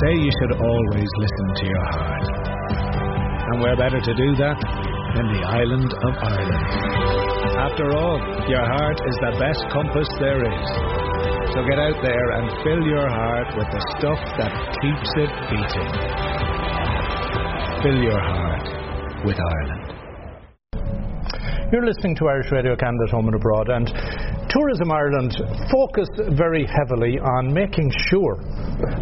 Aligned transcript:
say 0.00 0.12
you 0.16 0.32
should 0.40 0.54
always 0.56 1.10
listen 1.20 1.46
to 1.60 1.64
your 1.66 1.86
heart. 1.92 2.24
And 3.52 3.60
where 3.60 3.76
better 3.76 4.00
to 4.00 4.14
do 4.14 4.28
that 4.40 4.56
than 5.14 5.26
the 5.28 5.42
island 5.44 5.92
of 5.92 6.12
Ireland? 6.24 6.68
After 7.60 7.92
all, 7.92 8.16
your 8.48 8.64
heart 8.64 8.98
is 9.04 9.16
the 9.20 9.36
best 9.36 9.60
compass 9.68 10.08
there 10.18 10.40
is. 10.40 10.66
So 11.52 11.66
get 11.68 11.78
out 11.78 11.98
there 12.00 12.26
and 12.38 12.48
fill 12.64 12.82
your 12.86 13.08
heart 13.10 13.48
with 13.58 13.68
the 13.68 13.82
stuff 13.98 14.20
that 14.38 14.52
keeps 14.80 15.10
it 15.20 15.32
beating. 15.52 15.90
Fill 17.82 18.00
your 18.00 18.20
heart 18.20 18.66
with 19.26 19.36
Ireland. 19.36 19.90
You're 21.72 21.86
listening 21.86 22.16
to 22.16 22.28
Irish 22.28 22.50
Radio 22.50 22.74
Canada 22.74 23.10
Home 23.12 23.26
and 23.26 23.36
Abroad, 23.36 23.68
and 23.68 23.86
Tourism 24.50 24.90
Ireland 24.90 25.38
focus 25.70 26.10
very 26.34 26.66
heavily 26.66 27.22
on 27.22 27.54
making 27.54 27.86
sure 28.10 28.34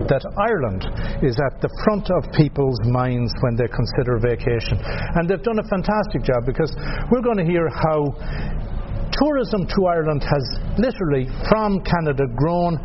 that 0.05 0.21
Ireland 0.37 0.85
is 1.25 1.41
at 1.41 1.57
the 1.65 1.73
front 1.89 2.13
of 2.13 2.29
people's 2.37 2.77
minds 2.85 3.33
when 3.41 3.57
they 3.57 3.69
consider 3.73 4.21
vacation. 4.21 4.77
And 5.17 5.25
they've 5.25 5.43
done 5.43 5.57
a 5.57 5.69
fantastic 5.73 6.21
job 6.21 6.45
because 6.45 6.69
we're 7.09 7.25
going 7.25 7.41
to 7.41 7.49
hear 7.49 7.65
how 7.73 8.13
tourism 9.17 9.65
to 9.65 9.81
Ireland 9.89 10.21
has 10.21 10.45
literally, 10.77 11.33
from 11.49 11.81
Canada, 11.81 12.29
grown 12.37 12.77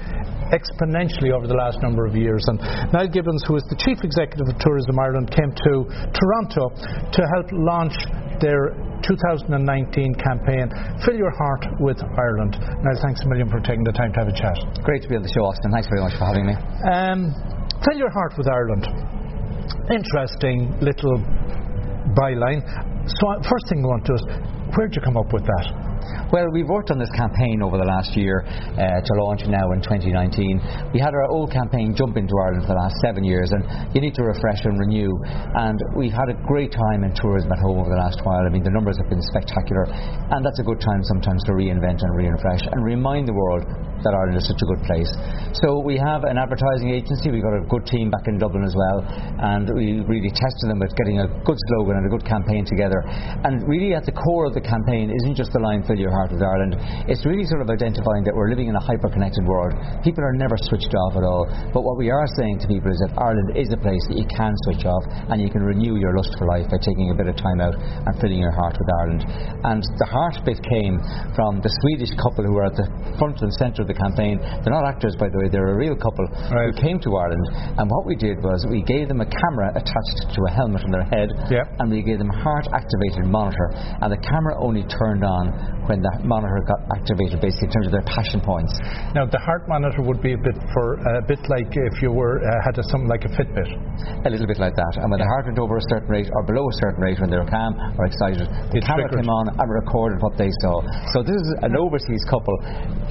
exponentially 0.55 1.35
over 1.35 1.47
the 1.47 1.57
last 1.57 1.81
number 1.83 2.05
of 2.05 2.15
years. 2.15 2.45
And 2.47 2.63
Niall 2.95 3.11
Gibbons, 3.11 3.43
who 3.43 3.59
is 3.59 3.63
the 3.67 3.75
Chief 3.75 3.99
Executive 4.07 4.47
of 4.47 4.55
Tourism 4.63 4.95
Ireland, 4.99 5.35
came 5.35 5.51
to 5.51 5.73
Toronto 6.15 6.71
to 7.11 7.21
help 7.35 7.47
launch 7.51 7.97
their 8.39 8.71
2019 9.07 10.15
campaign, 10.15 10.71
Fill 11.05 11.15
Your 11.15 11.31
Heart 11.31 11.79
with 11.79 11.99
Ireland. 12.03 12.55
Niall, 12.59 12.99
thanks 13.01 13.21
a 13.23 13.27
million 13.27 13.49
for 13.49 13.59
taking 13.59 13.83
the 13.83 13.91
time 13.91 14.13
to 14.13 14.19
have 14.19 14.27
a 14.27 14.35
chat. 14.35 14.55
Great 14.83 15.01
to 15.03 15.09
be 15.09 15.15
on 15.15 15.23
the 15.23 15.31
show, 15.31 15.43
Austin. 15.45 15.71
Thanks 15.71 15.87
very 15.87 16.01
much 16.01 16.15
for 16.17 16.25
having 16.25 16.45
me. 16.47 16.55
Um, 16.87 17.31
Fill 17.83 17.97
Your 17.97 18.11
Heart 18.11 18.33
with 18.37 18.47
Ireland. 18.47 18.87
Interesting 19.91 20.71
little 20.79 21.19
byline. 22.15 22.63
So, 23.03 23.27
first 23.43 23.67
thing 23.67 23.83
we 23.83 23.91
want 23.91 24.07
to 24.07 24.11
do 24.11 24.15
is, 24.15 24.23
where 24.79 24.87
did 24.87 24.95
you 24.95 25.03
come 25.03 25.19
up 25.19 25.27
with 25.35 25.43
that? 25.43 25.65
Well, 26.31 26.47
we've 26.55 26.67
worked 26.67 26.89
on 26.89 26.97
this 26.97 27.11
campaign 27.19 27.61
over 27.61 27.77
the 27.77 27.83
last 27.83 28.15
year 28.15 28.47
uh, 28.47 28.79
to 28.79 29.11
launch 29.21 29.43
now 29.45 29.71
in 29.75 29.83
2019. 29.83 30.89
We 30.95 31.03
had 31.03 31.11
our 31.11 31.27
old 31.27 31.51
campaign 31.51 31.93
Jump 31.93 32.15
into 32.15 32.33
Ireland 32.39 32.63
for 32.63 32.73
the 32.73 32.81
last 32.81 32.95
seven 33.03 33.27
years, 33.27 33.51
and 33.51 33.61
you 33.93 33.99
need 33.99 34.15
to 34.15 34.23
refresh 34.23 34.63
and 34.63 34.79
renew. 34.79 35.11
And 35.59 35.77
we've 35.99 36.15
had 36.15 36.31
a 36.31 36.37
great 36.47 36.71
time 36.71 37.03
in 37.03 37.11
tourism 37.13 37.51
at 37.51 37.59
home 37.59 37.77
over 37.83 37.91
the 37.91 38.01
last 38.01 38.23
while. 38.23 38.39
I 38.39 38.49
mean, 38.49 38.63
the 38.63 38.73
numbers 38.73 38.97
have 38.97 39.11
been 39.11 39.21
spectacular, 39.35 39.83
and 40.31 40.39
that's 40.39 40.63
a 40.63 40.65
good 40.65 40.79
time 40.79 41.03
sometimes 41.03 41.43
to 41.45 41.59
reinvent 41.59 41.99
and 42.01 42.11
refresh 42.15 42.63
and 42.71 42.81
remind 42.87 43.27
the 43.27 43.35
world 43.35 43.67
that 44.03 44.13
Ireland 44.13 44.37
is 44.37 44.47
such 44.47 44.61
a 44.61 44.67
good 44.67 44.83
place. 44.83 45.09
So 45.63 45.79
we 45.79 45.95
have 45.97 46.23
an 46.27 46.37
advertising 46.37 46.91
agency. 46.91 47.31
We've 47.31 47.43
got 47.43 47.55
a 47.55 47.65
good 47.67 47.87
team 47.87 48.11
back 48.11 48.27
in 48.27 48.37
Dublin 48.37 48.63
as 48.63 48.75
well, 48.75 48.99
and 49.39 49.71
we 49.73 50.03
really 50.05 50.29
tested 50.29 50.67
them 50.67 50.79
with 50.79 50.91
getting 50.99 51.23
a 51.23 51.27
good 51.47 51.59
slogan 51.71 51.97
and 51.99 52.05
a 52.07 52.11
good 52.11 52.27
campaign 52.27 52.67
together. 52.67 52.99
And 53.47 53.63
really, 53.67 53.95
at 53.95 54.05
the 54.05 54.15
core 54.15 54.47
of 54.47 54.53
the 54.53 54.63
campaign 54.63 55.09
isn't 55.09 55.35
just 55.35 55.51
the 55.51 55.63
line 55.63 55.83
"Fill 55.83 55.99
your 55.99 56.11
heart 56.11 56.31
with 56.31 56.43
Ireland." 56.43 56.75
It's 57.07 57.25
really 57.25 57.47
sort 57.47 57.63
of 57.63 57.69
identifying 57.71 58.23
that 58.27 58.35
we're 58.35 58.51
living 58.51 58.67
in 58.67 58.75
a 58.75 58.83
hyper-connected 58.83 59.47
world. 59.47 59.73
People 60.03 60.23
are 60.23 60.35
never 60.35 60.57
switched 60.57 60.93
off 60.93 61.15
at 61.15 61.23
all. 61.23 61.47
But 61.71 61.83
what 61.87 61.97
we 61.97 62.11
are 62.11 62.27
saying 62.35 62.59
to 62.59 62.67
people 62.67 62.91
is 62.91 62.99
that 63.07 63.15
Ireland 63.17 63.55
is 63.55 63.71
a 63.71 63.79
place 63.79 64.03
that 64.09 64.17
you 64.19 64.27
can 64.27 64.53
switch 64.67 64.85
off 64.85 65.03
and 65.31 65.41
you 65.41 65.49
can 65.49 65.63
renew 65.63 65.95
your 65.95 66.15
lust 66.15 66.35
for 66.37 66.47
life 66.47 66.67
by 66.69 66.77
taking 66.81 67.11
a 67.11 67.15
bit 67.15 67.27
of 67.27 67.35
time 67.37 67.61
out 67.61 67.75
and 67.75 68.13
filling 68.19 68.39
your 68.39 68.51
heart 68.51 68.75
with 68.75 68.89
Ireland. 68.99 69.23
And 69.63 69.81
the 69.97 70.09
heart 70.09 70.37
bit 70.43 70.59
came 70.63 70.99
from 71.35 71.61
the 71.61 71.71
Swedish 71.81 72.11
couple 72.19 72.43
who 72.43 72.53
were 72.53 72.65
at 72.65 72.75
the 72.75 72.87
front 73.17 73.41
and 73.41 73.53
centre 73.55 73.81
of 73.81 73.87
the 73.87 73.92
campaign. 73.93 74.39
They're 74.63 74.73
not 74.73 74.85
actors, 74.85 75.15
by 75.15 75.29
the 75.29 75.37
way. 75.39 75.47
They're 75.49 75.73
a 75.73 75.77
real 75.77 75.95
couple 75.95 76.25
Right. 76.51 76.69
who 76.69 76.73
came 76.81 76.99
to 76.99 77.09
Ireland. 77.15 77.45
And 77.77 77.85
what 77.89 78.05
we 78.05 78.15
did 78.15 78.41
was 78.43 78.65
we 78.69 78.81
gave 78.83 79.07
them 79.07 79.21
a 79.21 79.29
camera 79.29 79.71
attached 79.75 80.33
to 80.33 80.39
a 80.47 80.51
helmet 80.51 80.83
on 80.83 80.91
their 80.91 81.07
head, 81.09 81.29
Yep. 81.49 81.65
and 81.79 81.91
we 81.91 82.01
gave 82.03 82.19
them 82.19 82.29
a 82.29 82.37
heart-activated 82.43 83.25
monitor. 83.25 83.69
And 84.01 84.11
the 84.11 84.17
camera 84.17 84.55
only 84.61 84.83
turned 84.89 85.23
on 85.23 85.53
when 85.87 86.01
the 86.01 86.11
monitor 86.23 86.59
got 86.67 86.79
activated, 86.95 87.41
basically 87.41 87.67
in 87.67 87.73
terms 87.73 87.87
of 87.87 87.93
their 87.93 88.07
passion 88.07 88.39
points. 88.39 88.71
Now, 89.13 89.25
the 89.25 89.39
heart 89.39 89.67
monitor 89.67 90.01
would 90.01 90.21
be 90.21 90.33
a 90.33 90.37
bit 90.41 90.55
for 90.73 90.95
a 91.19 91.21
bit 91.27 91.39
like 91.49 91.67
if 91.75 92.01
you 92.01 92.11
were 92.11 92.39
uh, 92.39 92.47
had 92.65 92.77
a, 92.79 92.83
something 92.87 93.09
like 93.09 93.25
a 93.25 93.31
Fitbit. 93.35 93.69
A 94.25 94.29
little 94.29 94.47
bit 94.47 94.59
like 94.59 94.75
that. 94.75 94.93
And 95.03 95.11
when 95.11 95.19
the 95.19 95.27
heart 95.27 95.45
went 95.45 95.59
over 95.59 95.77
a 95.77 95.85
certain 95.91 96.07
rate 96.07 96.29
or 96.31 96.43
below 96.43 96.63
a 96.69 96.73
certain 96.79 97.01
rate, 97.03 97.19
when 97.19 97.29
they 97.29 97.37
were 97.37 97.45
calm 97.51 97.75
or 97.99 98.05
excited, 98.05 98.47
the 98.71 98.79
It 98.79 98.85
camera 98.87 99.07
triggered. 99.11 99.19
came 99.21 99.29
on 99.29 99.45
and 99.59 99.67
recorded 99.69 100.21
what 100.23 100.37
they 100.37 100.49
saw. 100.63 100.81
So 101.11 101.21
this 101.23 101.35
is 101.35 101.49
an 101.61 101.75
overseas 101.75 102.23
couple 102.31 102.55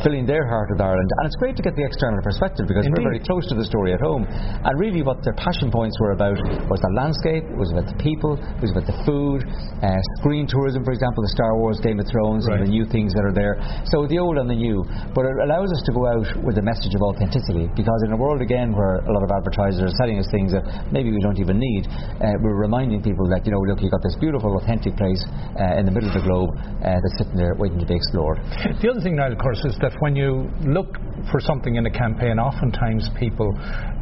filling 0.03 0.25
their 0.27 0.47
heart 0.49 0.72
with 0.73 0.81
Ireland. 0.81 1.11
And 1.21 1.25
it's 1.29 1.37
great 1.37 1.55
to 1.61 1.63
get 1.63 1.77
the 1.77 1.85
external 1.85 2.25
perspective 2.25 2.65
because 2.67 2.89
Indeed. 2.89 3.05
we're 3.05 3.09
very 3.15 3.23
close 3.23 3.45
to 3.53 3.57
the 3.57 3.65
story 3.69 3.93
at 3.93 4.01
home. 4.01 4.25
And 4.29 4.73
really 4.81 5.05
what 5.05 5.21
their 5.23 5.37
passion 5.37 5.69
points 5.71 5.95
were 6.01 6.17
about 6.17 6.41
was 6.73 6.81
the 6.81 6.93
landscape, 6.97 7.45
it 7.45 7.59
was 7.61 7.71
about 7.77 7.87
the 7.93 7.99
people, 8.01 8.41
it 8.41 8.63
was 8.65 8.73
about 8.73 8.89
the 8.89 8.97
food, 9.05 9.45
uh, 9.85 10.01
screen 10.21 10.49
tourism, 10.49 10.81
for 10.83 10.97
example, 10.97 11.21
the 11.23 11.33
Star 11.37 11.53
Wars, 11.61 11.77
Game 11.85 12.01
of 12.01 12.09
Thrones, 12.09 12.49
Right. 12.49 12.59
and 12.59 12.67
the 12.67 12.73
new 12.73 12.87
things 12.89 13.13
that 13.13 13.25
are 13.29 13.35
there. 13.37 13.61
So 13.93 14.07
the 14.09 14.19
old 14.19 14.39
and 14.41 14.49
the 14.49 14.57
new. 14.57 14.83
But 15.13 15.29
it 15.29 15.37
allows 15.45 15.69
us 15.71 15.83
to 15.87 15.93
go 15.93 16.09
out 16.09 16.29
with 16.43 16.57
a 16.57 16.65
message 16.65 16.95
of 16.97 17.03
authenticity 17.03 17.69
because 17.77 18.01
in 18.09 18.13
a 18.13 18.19
world 18.19 18.41
again 18.41 18.73
where 18.73 19.03
a 19.05 19.13
lot 19.13 19.23
of 19.23 19.31
advertisers 19.31 19.83
are 19.85 19.95
selling 20.01 20.19
us 20.19 20.29
things 20.31 20.53
that 20.57 20.65
maybe 20.93 21.11
we 21.13 21.21
don't 21.21 21.39
even 21.39 21.59
need, 21.59 21.85
uh, 22.21 22.33
we're 22.41 22.57
reminding 22.57 23.03
people 23.03 23.29
that, 23.29 23.45
you 23.45 23.53
know, 23.53 23.61
look, 23.67 23.81
you've 23.83 23.91
got 23.93 24.03
this 24.03 24.17
beautiful, 24.21 24.57
authentic 24.61 24.97
place 24.97 25.21
uh, 25.59 25.79
in 25.81 25.85
the 25.85 25.93
middle 25.93 26.09
of 26.09 26.15
the 26.17 26.25
globe 26.25 26.51
uh, 26.85 26.97
that's 27.01 27.17
sitting 27.19 27.37
there 27.37 27.55
waiting 27.59 27.79
to 27.81 27.87
be 27.89 27.95
explored. 27.97 28.39
The 28.81 28.89
other 28.91 29.01
thing, 29.01 29.17
Niall, 29.17 29.33
of 29.33 29.39
course, 29.41 29.65
is 29.65 29.75
that 29.81 29.93
when 30.01 30.15
you 30.15 30.52
look 30.61 30.99
for 31.31 31.41
something 31.41 31.77
in 31.77 31.87
a 31.87 31.91
campaign, 31.91 32.39
oftentimes 32.39 33.09
people, 33.19 33.49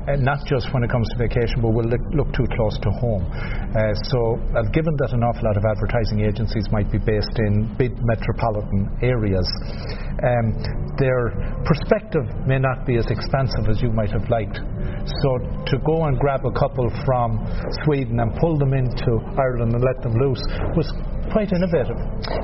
uh, 0.08 0.16
not 0.16 0.40
just 0.46 0.72
when 0.72 0.82
it 0.82 0.90
comes 0.90 1.06
to 1.12 1.16
vacation, 1.18 1.60
but 1.60 1.70
will 1.70 1.84
look, 1.84 2.00
look 2.16 2.32
too 2.32 2.46
close 2.56 2.76
to 2.80 2.90
home. 2.90 3.24
Uh, 3.30 3.92
so, 4.08 4.40
uh, 4.56 4.64
given 4.72 4.96
that 4.98 5.12
an 5.12 5.22
awful 5.22 5.44
lot 5.44 5.56
of 5.56 5.64
advertising 5.64 6.24
agencies 6.24 6.66
might 6.72 6.90
be 6.90 6.98
based 6.98 7.36
in 7.38 7.68
big 7.76 7.92
metropolitan 8.02 8.88
areas, 9.02 9.46
um, 10.24 10.56
their 10.96 11.32
perspective 11.64 12.24
may 12.46 12.58
not 12.58 12.86
be 12.86 12.96
as 12.96 13.06
expansive 13.08 13.68
as 13.68 13.80
you 13.82 13.92
might 13.92 14.10
have 14.10 14.24
liked. 14.28 14.56
So, 14.58 15.28
to 15.68 15.76
go 15.84 16.08
and 16.08 16.18
grab 16.18 16.44
a 16.44 16.52
couple 16.56 16.88
from 17.04 17.44
Sweden 17.84 18.20
and 18.20 18.32
pull 18.40 18.56
them 18.58 18.72
into 18.72 19.20
Ireland 19.36 19.76
and 19.76 19.84
let 19.84 20.00
them 20.02 20.16
loose 20.16 20.42
was 20.76 20.88
quite 21.30 21.50
innovative. 21.54 21.96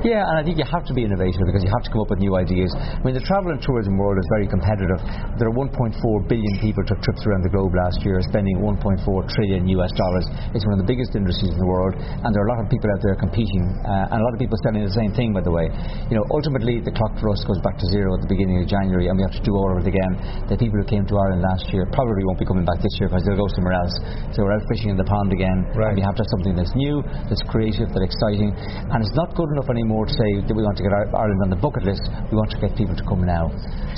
Yeah, 0.03 0.23
and 0.23 0.35
I 0.39 0.43
think 0.43 0.57
you 0.57 0.67
have 0.67 0.83
to 0.87 0.95
be 0.95 1.03
innovative 1.03 1.43
because 1.45 1.63
you 1.63 1.71
have 1.71 1.83
to 1.85 1.91
come 1.91 2.01
up 2.01 2.09
with 2.09 2.19
new 2.23 2.35
ideas. 2.39 2.71
I 2.75 3.03
mean, 3.03 3.13
the 3.13 3.23
travel 3.23 3.51
and 3.51 3.59
tourism 3.61 3.99
world 3.99 4.17
is 4.17 4.27
very 4.33 4.47
competitive. 4.47 4.99
There 5.37 5.47
are 5.51 5.55
1.4 5.55 5.93
billion 6.27 6.53
people 6.63 6.81
took 6.87 6.99
trips 7.03 7.23
around 7.27 7.43
the 7.43 7.51
globe 7.51 7.75
last 7.75 8.01
year, 8.07 8.19
spending 8.27 8.63
1.4 8.63 9.03
trillion 9.35 9.67
US 9.77 9.91
dollars. 9.93 10.25
It's 10.55 10.65
one 10.65 10.79
of 10.79 10.81
the 10.81 10.89
biggest 10.89 11.13
industries 11.15 11.51
in 11.53 11.59
the 11.59 11.69
world, 11.69 11.99
and 11.99 12.29
there 12.31 12.41
are 12.43 12.49
a 12.49 12.51
lot 12.55 12.61
of 12.63 12.67
people 12.71 12.89
out 12.89 13.01
there 13.03 13.15
competing, 13.19 13.63
uh, 13.85 14.11
and 14.11 14.17
a 14.19 14.23
lot 14.23 14.33
of 14.33 14.39
people 14.39 14.55
selling 14.63 14.83
the 14.83 14.95
same 14.95 15.11
thing, 15.13 15.35
by 15.35 15.43
the 15.43 15.51
way. 15.51 15.67
You 16.09 16.15
know, 16.17 16.25
ultimately, 16.31 16.79
the 16.79 16.95
clock 16.95 17.13
for 17.19 17.29
us 17.29 17.43
goes 17.43 17.59
back 17.61 17.75
to 17.77 17.85
zero 17.91 18.15
at 18.15 18.21
the 18.23 18.31
beginning 18.31 18.63
of 18.63 18.67
January, 18.71 19.11
and 19.11 19.15
we 19.19 19.23
have 19.27 19.35
to 19.35 19.43
do 19.43 19.53
all 19.53 19.69
of 19.75 19.83
it 19.83 19.87
again. 19.91 20.47
The 20.47 20.55
people 20.57 20.79
who 20.79 20.87
came 20.87 21.03
to 21.07 21.15
Ireland 21.19 21.43
last 21.43 21.67
year 21.75 21.83
probably 21.91 22.23
won't 22.23 22.39
be 22.39 22.47
coming 22.47 22.63
back 22.63 22.79
this 22.79 22.95
year 22.99 23.11
because 23.11 23.23
they'll 23.27 23.39
go 23.39 23.49
somewhere 23.51 23.75
else. 23.75 23.93
So 24.31 24.43
we're 24.47 24.55
out 24.55 24.63
fishing 24.71 24.95
in 24.95 24.97
the 24.97 25.07
pond 25.07 25.33
again, 25.35 25.67
Right. 25.75 25.91
and 25.91 25.95
we 25.99 26.03
have 26.05 26.15
to 26.15 26.23
have 26.23 26.31
something 26.39 26.55
that's 26.55 26.73
new, 26.75 27.03
that's 27.27 27.43
creative, 27.51 27.89
that's 27.91 28.05
exciting, 28.07 28.55
and 28.91 29.03
it's 29.03 29.15
not 29.17 29.35
good 29.35 29.49
enough 29.53 29.69
anymore 29.69 30.05
to 30.05 30.13
say 30.13 30.29
that 30.45 30.53
we 30.53 30.63
want 30.63 30.77
to 30.77 30.83
get 30.85 30.93
Ireland 30.93 31.41
on 31.43 31.51
the 31.51 31.59
bucket 31.59 31.83
list. 31.83 32.03
We 32.31 32.37
want 32.37 32.51
to 32.55 32.59
get 32.61 32.77
people 32.77 32.95
to 32.95 33.05
come 33.05 33.25
now. 33.25 33.51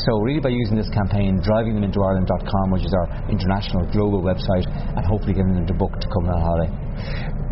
So 0.07 0.19
really, 0.23 0.39
by 0.39 0.49
using 0.49 0.79
this 0.79 0.89
campaign, 0.89 1.39
driving 1.43 1.75
them 1.75 1.83
into 1.83 2.01
Ireland.com, 2.01 2.71
which 2.71 2.85
is 2.85 2.93
our 2.95 3.07
international 3.29 3.85
global 3.91 4.23
website, 4.23 4.65
and 4.69 5.03
hopefully 5.05 5.35
getting 5.35 5.53
them 5.53 5.67
to 5.67 5.75
book 5.75 5.93
to 5.99 6.07
come 6.09 6.31
on 6.31 6.39
holiday. 6.39 6.71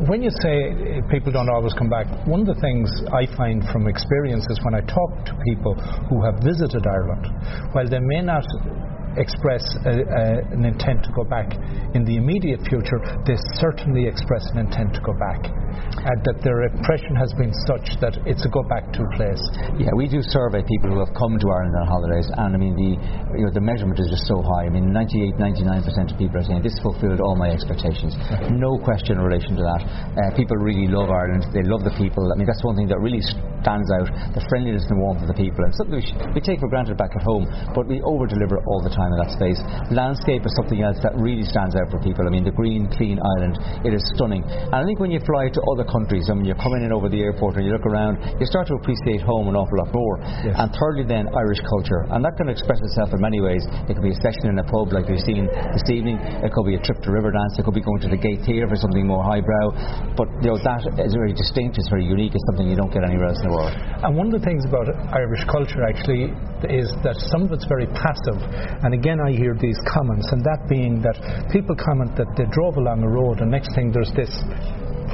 When 0.05 0.21
you 0.21 0.29
say 0.45 1.01
uh, 1.01 1.09
people 1.09 1.33
don't 1.33 1.49
always 1.49 1.73
come 1.73 1.89
back, 1.89 2.05
one 2.29 2.45
of 2.45 2.49
the 2.49 2.59
things 2.61 2.85
I 3.09 3.25
find 3.33 3.65
from 3.73 3.89
experience 3.89 4.45
is 4.49 4.61
when 4.61 4.77
I 4.77 4.81
talk 4.85 5.11
to 5.25 5.33
people 5.49 5.73
who 6.09 6.21
have 6.21 6.37
visited 6.45 6.85
Ireland, 6.85 7.25
while 7.73 7.89
they 7.89 7.97
may 7.97 8.21
not 8.21 8.45
express 9.17 9.63
a, 9.85 9.93
a, 9.93 10.23
an 10.53 10.65
intent 10.65 11.03
to 11.03 11.11
go 11.13 11.23
back 11.25 11.53
in 11.93 12.05
the 12.05 12.17
immediate 12.17 12.61
future, 12.69 13.01
they 13.25 13.35
certainly 13.59 14.07
express 14.07 14.45
an 14.53 14.65
intent 14.65 14.93
to 14.93 15.01
go 15.01 15.13
back. 15.17 15.49
And 15.97 16.17
that 16.25 16.41
their 16.41 16.65
impression 16.69 17.13
has 17.17 17.33
been 17.37 17.53
such 17.69 17.97
that 18.01 18.17
it's 18.25 18.45
a 18.45 18.49
go 18.49 18.63
back 18.65 18.89
to 18.97 19.01
place. 19.13 19.41
Yeah, 19.77 19.93
we 19.93 20.07
do 20.09 20.21
survey 20.21 20.65
people 20.65 20.89
who 20.89 20.99
have 21.01 21.13
come 21.13 21.37
to 21.37 21.47
Ireland 21.49 21.75
on 21.77 21.85
holidays, 21.85 22.27
and 22.33 22.53
I 22.53 22.57
mean 22.57 22.73
the 22.73 22.91
you 23.37 23.45
know 23.45 23.53
the 23.53 23.61
measurement 23.61 23.99
is 23.99 24.09
just 24.09 24.25
so 24.25 24.41
high. 24.41 24.65
I 24.65 24.71
mean, 24.73 24.89
98, 24.93 25.37
99 25.37 25.83
percent 25.83 26.07
of 26.13 26.17
people 26.17 26.37
are 26.41 26.45
saying 26.45 26.61
this 26.65 26.77
fulfilled 26.81 27.21
all 27.21 27.35
my 27.37 27.49
expectations. 27.53 28.17
No 28.49 28.77
question 28.81 29.17
in 29.17 29.23
relation 29.25 29.57
to 29.57 29.63
that. 29.63 29.81
Uh, 29.85 30.33
people 30.37 30.57
really 30.57 30.87
love 30.89 31.09
Ireland. 31.09 31.45
They 31.53 31.65
love 31.65 31.85
the 31.85 31.93
people. 31.97 32.25
I 32.31 32.35
mean, 32.37 32.47
that's 32.49 32.63
one 32.63 32.77
thing 32.77 32.87
that 32.89 32.97
really 33.01 33.21
stands 33.67 33.91
out: 33.99 34.07
the 34.31 34.39
friendliness 34.47 34.87
and 34.87 35.03
warmth 35.03 35.19
of 35.19 35.27
the 35.27 35.35
people, 35.35 35.67
and 35.67 35.75
something 35.75 35.99
we, 35.99 36.05
sh- 36.07 36.15
we 36.31 36.39
take 36.39 36.63
for 36.63 36.71
granted 36.71 36.95
back 36.95 37.11
at 37.11 37.23
home, 37.27 37.43
but 37.75 37.83
we 37.83 37.99
over 38.07 38.23
deliver 38.23 38.63
all 38.63 38.79
the 38.79 38.93
time 38.95 39.11
in 39.11 39.19
that 39.19 39.35
space. 39.35 39.59
Landscape 39.91 40.47
is 40.47 40.55
something 40.55 40.79
else 40.79 40.95
that 41.03 41.11
really 41.19 41.43
stands 41.43 41.75
out 41.75 41.91
for 41.91 41.99
people. 41.99 42.23
I 42.23 42.31
mean, 42.31 42.47
the 42.47 42.55
green, 42.55 42.87
clean 42.95 43.19
island, 43.19 43.59
it 43.83 43.91
is 43.91 43.99
stunning. 44.15 44.47
And 44.47 44.77
I 44.79 44.87
think 44.87 45.03
when 45.03 45.11
you 45.11 45.19
fly 45.27 45.51
to 45.51 45.61
other 45.75 45.83
countries, 45.83 46.31
I 46.31 46.39
mean, 46.39 46.47
you're 46.47 46.59
coming 46.63 46.87
in 46.87 46.95
over 46.95 47.11
the 47.11 47.19
airport 47.19 47.59
and 47.59 47.67
you 47.67 47.75
look 47.75 47.83
around, 47.83 48.23
you 48.39 48.47
start 48.47 48.71
to 48.71 48.79
appreciate 48.79 49.19
home 49.19 49.51
an 49.51 49.59
awful 49.59 49.83
lot 49.83 49.91
more. 49.91 50.15
Yes. 50.45 50.55
And 50.55 50.71
thirdly, 50.71 51.03
then, 51.03 51.27
Irish 51.35 51.59
culture. 51.67 52.07
And 52.13 52.23
that 52.23 52.39
can 52.39 52.47
express 52.47 52.79
itself 52.79 53.11
in 53.11 53.19
many 53.19 53.43
ways. 53.43 53.67
It 53.89 53.99
could 53.99 54.05
be 54.05 54.15
a 54.15 54.21
session 54.23 54.53
in 54.53 54.57
a 54.61 54.67
pub 54.69 54.93
like 54.93 55.09
we've 55.11 55.25
seen 55.27 55.49
this 55.73 55.83
evening, 55.89 56.21
it 56.45 56.53
could 56.53 56.63
be 56.63 56.79
a 56.79 56.83
trip 56.85 57.03
to 57.03 57.09
Riverdance, 57.11 57.59
it 57.59 57.65
could 57.65 57.75
be 57.75 57.83
going 57.83 57.99
to 58.05 58.09
the 58.13 58.19
Gate 58.21 58.45
Theatre 58.45 58.69
for 58.69 58.77
something 58.77 59.03
more 59.03 59.25
highbrow. 59.25 60.15
But, 60.15 60.29
you 60.45 60.53
know, 60.53 60.59
that 60.61 60.85
is 61.01 61.13
very 61.17 61.33
distinct, 61.33 61.81
it's 61.81 61.89
very 61.89 62.05
unique, 62.05 62.31
it's 62.31 62.45
something 62.53 62.69
you 62.69 62.77
don't 62.77 62.93
get 62.93 63.03
anywhere 63.03 63.33
else 63.33 63.41
in 63.41 63.49
the 63.49 63.55
world. 63.56 63.56
And 63.65 64.15
one 64.15 64.27
of 64.29 64.35
the 64.35 64.45
things 64.45 64.65
about 64.65 64.89
Irish 65.13 65.43
culture, 65.49 65.81
actually, 65.87 66.33
is 66.69 66.91
that 67.01 67.17
some 67.33 67.43
of 67.43 67.51
it's 67.51 67.65
very 67.65 67.87
passive. 67.87 68.37
And 68.83 68.93
again, 68.93 69.17
I 69.19 69.31
hear 69.31 69.57
these 69.57 69.77
comments, 69.89 70.27
and 70.31 70.43
that 70.43 70.67
being 70.69 71.01
that 71.01 71.17
people 71.51 71.75
comment 71.75 72.15
that 72.17 72.29
they 72.37 72.45
drove 72.53 72.77
along 72.77 73.03
a 73.03 73.09
road, 73.09 73.41
and 73.41 73.49
next 73.49 73.73
thing 73.73 73.91
there's 73.91 74.11
this 74.13 74.31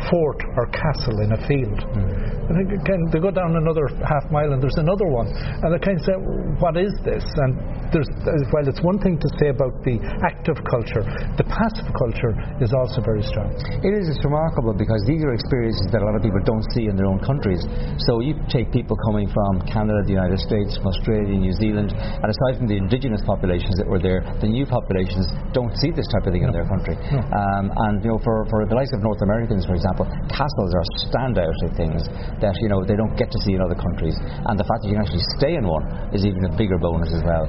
fort 0.09 0.41
or 0.57 0.67
castle 0.73 1.21
in 1.21 1.31
a 1.31 1.39
field. 1.47 1.79
Mm. 1.79 2.49
And 2.49 2.55
again, 2.73 3.01
they 3.11 3.19
go 3.19 3.31
down 3.31 3.55
another 3.55 3.87
half 4.03 4.29
mile 4.31 4.51
and 4.51 4.61
there's 4.61 4.77
another 4.77 5.05
one. 5.07 5.27
And 5.27 5.73
they 5.73 5.79
kind 5.79 5.97
of 5.99 6.03
say, 6.03 6.17
what 6.59 6.75
is 6.75 6.91
this? 7.05 7.23
And 7.23 7.55
there's, 7.93 8.09
well, 8.49 8.65
it's 8.65 8.81
one 8.81 8.97
thing 8.97 9.21
to 9.21 9.29
say 9.37 9.53
about 9.53 9.77
the 9.85 10.01
active 10.25 10.57
culture, 10.65 11.05
the 11.37 11.45
passive 11.45 11.87
culture 11.93 12.33
is 12.57 12.73
also 12.73 13.05
very 13.05 13.21
strong. 13.21 13.53
It 13.85 13.93
is. 13.93 14.09
It's 14.09 14.25
remarkable 14.25 14.73
because 14.73 15.05
these 15.05 15.21
are 15.21 15.33
experiences 15.37 15.85
that 15.93 16.01
a 16.01 16.05
lot 16.05 16.17
of 16.17 16.25
people 16.25 16.41
don't 16.41 16.65
see 16.73 16.89
in 16.89 16.97
their 16.97 17.05
own 17.05 17.21
countries. 17.21 17.61
So 18.09 18.19
you 18.19 18.33
take 18.49 18.73
people 18.73 18.97
coming 19.05 19.29
from 19.29 19.61
Canada, 19.69 20.01
the 20.03 20.17
United 20.17 20.41
States, 20.41 20.75
from 20.81 20.89
Australia, 20.89 21.37
New 21.37 21.53
Zealand, 21.61 21.93
and 21.93 22.27
aside 22.27 22.57
from 22.57 22.67
the 22.67 22.75
indigenous 22.81 23.21
populations 23.29 23.77
that 23.77 23.85
were 23.85 24.01
there, 24.01 24.25
the 24.41 24.49
new 24.49 24.65
populations 24.65 25.29
don't 25.53 25.73
see 25.77 25.93
this 25.93 26.09
type 26.09 26.25
of 26.25 26.33
thing 26.33 26.43
no. 26.43 26.49
in 26.49 26.53
their 26.57 26.65
country. 26.65 26.97
No. 27.13 27.21
Um, 27.21 27.69
and 27.89 28.01
you 28.01 28.09
know, 28.09 28.19
for, 28.25 28.49
for 28.49 28.65
the 28.65 28.73
likes 28.73 28.89
of 28.97 29.05
North 29.05 29.21
Americans, 29.21 29.69
for 29.69 29.77
example, 29.77 30.09
castles 30.33 30.73
are 30.73 30.85
standout 31.07 31.55
things 31.77 32.07
that 32.41 32.55
you 32.59 32.69
know 32.69 32.83
they 32.83 32.95
don't 32.95 33.15
get 33.15 33.29
to 33.29 33.39
see 33.45 33.53
in 33.53 33.61
other 33.61 33.77
countries, 33.77 34.17
and 34.17 34.57
the 34.57 34.65
fact 34.65 34.81
that 34.81 34.89
you 34.89 34.95
can 34.95 35.03
actually 35.05 35.25
stay 35.37 35.55
in 35.55 35.67
one 35.67 35.85
is 36.15 36.25
even 36.25 36.43
a 36.45 36.51
bigger 36.57 36.77
bonus 36.77 37.13
as 37.13 37.21
well 37.23 37.45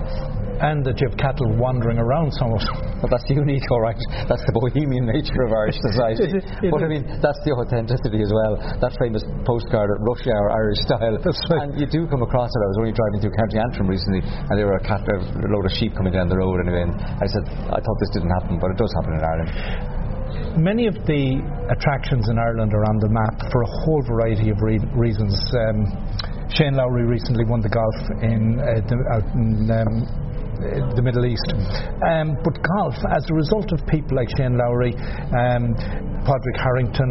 and 0.63 0.87
that 0.87 0.97
you 1.03 1.11
have 1.11 1.19
cattle 1.19 1.51
wandering 1.59 1.99
around 1.99 2.31
somewhat. 2.39 2.63
But 3.03 3.11
that's 3.11 3.27
unique, 3.27 3.67
all 3.71 3.83
right. 3.83 3.99
That's 4.31 4.45
the 4.47 4.55
bohemian 4.55 5.11
nature 5.11 5.43
of 5.43 5.51
Irish 5.51 5.77
society. 5.91 6.31
it, 6.31 6.47
it, 6.63 6.71
but 6.71 6.81
I 6.81 6.89
mean, 6.89 7.05
that's 7.19 7.41
the 7.43 7.53
authenticity 7.59 8.23
as 8.23 8.31
well. 8.31 8.57
That 8.79 8.95
famous 9.03 9.27
postcard 9.43 9.91
at 9.91 9.99
rush 10.01 10.25
hour 10.31 10.55
Irish 10.55 10.81
style. 10.87 11.19
Right. 11.19 11.69
And 11.69 11.75
you 11.77 11.91
do 11.91 12.07
come 12.07 12.23
across 12.23 12.55
it. 12.55 12.61
I 12.63 12.69
was 12.71 12.79
only 12.81 12.95
driving 12.95 13.19
through 13.21 13.35
County 13.35 13.59
Antrim 13.59 13.91
recently, 13.91 14.23
and 14.23 14.55
there 14.55 14.71
were 14.71 14.79
a, 14.79 14.87
cat, 14.87 15.03
a 15.05 15.17
load 15.51 15.67
of 15.67 15.75
sheep 15.75 15.93
coming 15.99 16.15
down 16.15 16.31
the 16.31 16.39
road. 16.39 16.63
Anyway, 16.63 16.87
and 16.87 16.95
I 16.97 17.27
said, 17.27 17.45
I 17.69 17.79
thought 17.83 17.99
this 17.99 18.15
didn't 18.15 18.33
happen, 18.33 18.63
but 18.63 18.71
it 18.71 18.79
does 18.79 18.93
happen 18.95 19.19
in 19.19 19.23
Ireland 19.23 19.53
many 20.57 20.87
of 20.87 20.95
the 21.07 21.43
attractions 21.71 22.29
in 22.31 22.39
Ireland 22.39 22.73
are 22.75 22.87
on 22.87 22.99
the 23.03 23.11
map 23.11 23.51
for 23.51 23.63
a 23.63 23.71
whole 23.83 24.03
variety 24.07 24.51
of 24.51 24.59
re- 24.63 24.83
reasons. 24.95 25.35
Um, 25.51 26.34
Shane 26.55 26.75
Lowry 26.75 27.05
recently 27.05 27.45
won 27.45 27.61
the 27.61 27.69
golf 27.69 27.97
in, 28.23 28.61
uh, 28.63 28.79
in 29.35 29.69
um, 29.75 30.07
the 30.97 31.03
Middle 31.05 31.25
East. 31.27 31.49
Um, 32.05 32.37
but 32.43 32.55
golf, 32.61 32.97
as 33.13 33.25
a 33.29 33.35
result 33.35 33.73
of 33.73 33.85
people 33.87 34.17
like 34.17 34.29
Shane 34.37 34.57
Lowry, 34.57 34.97
um, 35.37 35.77
Padraig 36.25 36.57
Harrington, 36.57 37.11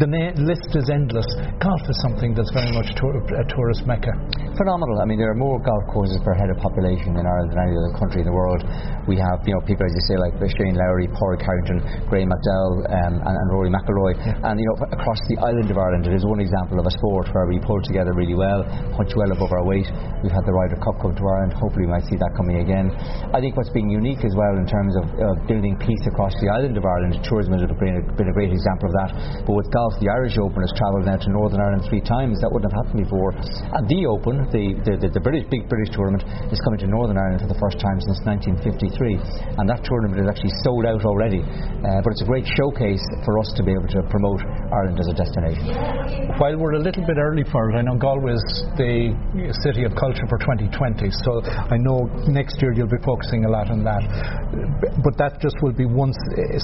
the 0.00 0.08
na- 0.08 0.34
list 0.40 0.72
is 0.72 0.88
endless. 0.88 1.28
Golf 1.60 1.84
is 1.86 1.98
something 2.00 2.32
that's 2.32 2.50
very 2.56 2.72
much 2.72 2.88
a 2.90 3.44
tourist 3.52 3.84
mecca. 3.84 4.10
Phenomenal. 4.56 4.96
I 4.98 5.04
mean, 5.04 5.20
there 5.20 5.30
are 5.30 5.38
more 5.38 5.60
golf 5.60 5.84
courses 5.92 6.16
per 6.24 6.32
head 6.32 6.48
of 6.48 6.56
population 6.58 7.14
in 7.14 7.22
Ireland 7.22 7.52
than 7.52 7.60
any 7.60 7.76
other 7.76 7.92
country 8.00 8.24
in 8.24 8.26
the 8.26 8.34
world. 8.34 8.64
We 9.04 9.20
have, 9.20 9.44
you 9.44 9.52
know, 9.52 9.62
people 9.68 9.84
as 9.84 9.92
you 9.92 10.04
say 10.08 10.16
like 10.16 10.34
Shane 10.40 10.74
Lowry, 10.74 11.06
Padraig 11.12 11.44
Harrington, 11.44 11.78
Graeme 12.08 12.32
McDowell, 12.32 12.74
um, 12.88 13.14
and, 13.28 13.34
and, 13.36 13.46
Rory 13.52 13.70
McIlroy. 13.70 14.16
Yeah. 14.18 14.48
And 14.48 14.56
you 14.58 14.66
know, 14.66 14.76
across 14.90 15.20
the 15.28 15.38
island 15.44 15.68
of 15.70 15.76
Ireland, 15.76 16.08
it 16.08 16.16
is 16.16 16.24
one 16.24 16.40
example 16.40 16.80
of 16.80 16.86
a 16.88 16.94
sport 16.96 17.28
where 17.30 17.46
we 17.46 17.60
pull 17.60 17.78
together 17.84 18.16
really 18.16 18.34
well, 18.34 18.64
punch 18.96 19.12
well 19.14 19.30
above 19.30 19.52
our 19.52 19.64
weight. 19.68 19.86
We've 20.24 20.34
had 20.34 20.44
the 20.48 20.56
Ryder 20.56 20.80
Cup 20.80 20.96
come 20.98 21.14
to 21.14 21.24
Ireland. 21.28 21.52
Hopefully, 21.54 21.86
we 21.86 21.92
might 21.92 22.08
see 22.08 22.16
that 22.16 22.32
coming 22.34 22.64
again. 22.64 22.85
I 23.32 23.38
think 23.40 23.56
what's 23.56 23.70
being 23.70 23.90
unique 23.90 24.22
as 24.24 24.34
well 24.36 24.54
in 24.58 24.66
terms 24.66 24.94
of 25.00 25.04
uh, 25.14 25.34
building 25.46 25.76
peace 25.78 26.04
across 26.06 26.34
the 26.40 26.48
island 26.50 26.76
of 26.76 26.84
Ireland, 26.84 27.18
tourism 27.24 27.54
has 27.56 27.62
been 27.66 27.96
a, 27.98 28.02
been 28.14 28.30
a 28.30 28.36
great 28.36 28.52
example 28.52 28.90
of 28.90 28.94
that. 29.04 29.10
But 29.46 29.54
with 29.54 29.68
golf, 29.70 29.94
the 30.00 30.10
Irish 30.10 30.38
Open 30.38 30.60
has 30.62 30.72
travelled 30.76 31.06
now 31.06 31.16
to 31.16 31.28
Northern 31.30 31.60
Ireland 31.60 31.84
three 31.88 32.02
times. 32.02 32.40
That 32.42 32.50
wouldn't 32.50 32.70
have 32.70 32.86
happened 32.86 33.06
before. 33.06 33.34
And 33.36 33.84
the 33.88 34.06
Open, 34.06 34.46
the, 34.50 34.78
the, 34.84 34.94
the, 35.06 35.08
the 35.16 35.22
British 35.22 35.46
big 35.48 35.68
British 35.68 35.94
tournament, 35.94 36.24
is 36.50 36.60
coming 36.62 36.80
to 36.82 36.88
Northern 36.88 37.18
Ireland 37.18 37.42
for 37.42 37.50
the 37.50 37.60
first 37.60 37.78
time 37.78 37.98
since 38.02 38.18
1953. 38.26 39.58
And 39.58 39.64
that 39.68 39.82
tournament 39.86 40.22
is 40.22 40.28
actually 40.28 40.54
sold 40.62 40.84
out 40.86 41.02
already. 41.06 41.42
Uh, 41.42 42.02
but 42.02 42.10
it's 42.14 42.22
a 42.22 42.28
great 42.28 42.46
showcase 42.56 43.02
for 43.24 43.38
us 43.38 43.52
to 43.56 43.62
be 43.62 43.72
able 43.72 43.88
to 43.94 44.02
promote 44.10 44.42
Ireland 44.72 44.98
as 44.98 45.08
a 45.10 45.16
destination. 45.16 45.70
While 46.38 46.58
we're 46.58 46.78
a 46.78 46.82
little 46.82 47.04
bit 47.06 47.18
early 47.18 47.44
for 47.48 47.70
it, 47.70 47.78
I 47.78 47.82
know 47.82 47.96
Galway 47.98 48.34
is 48.34 48.46
the 48.76 49.14
city 49.62 49.84
of 49.84 49.94
culture 49.94 50.26
for 50.28 50.38
2020. 50.38 51.10
So 51.24 51.42
I 51.44 51.76
know 51.78 52.08
next 52.26 52.60
year 52.60 52.65
you'll 52.74 52.90
be 52.90 53.02
focusing 53.04 53.44
a 53.44 53.50
lot 53.50 53.70
on 53.70 53.84
that. 53.84 54.02
But 55.04 55.14
that 55.18 55.38
just 55.40 55.56
will 55.62 55.72
be 55.72 55.86
one 55.86 56.12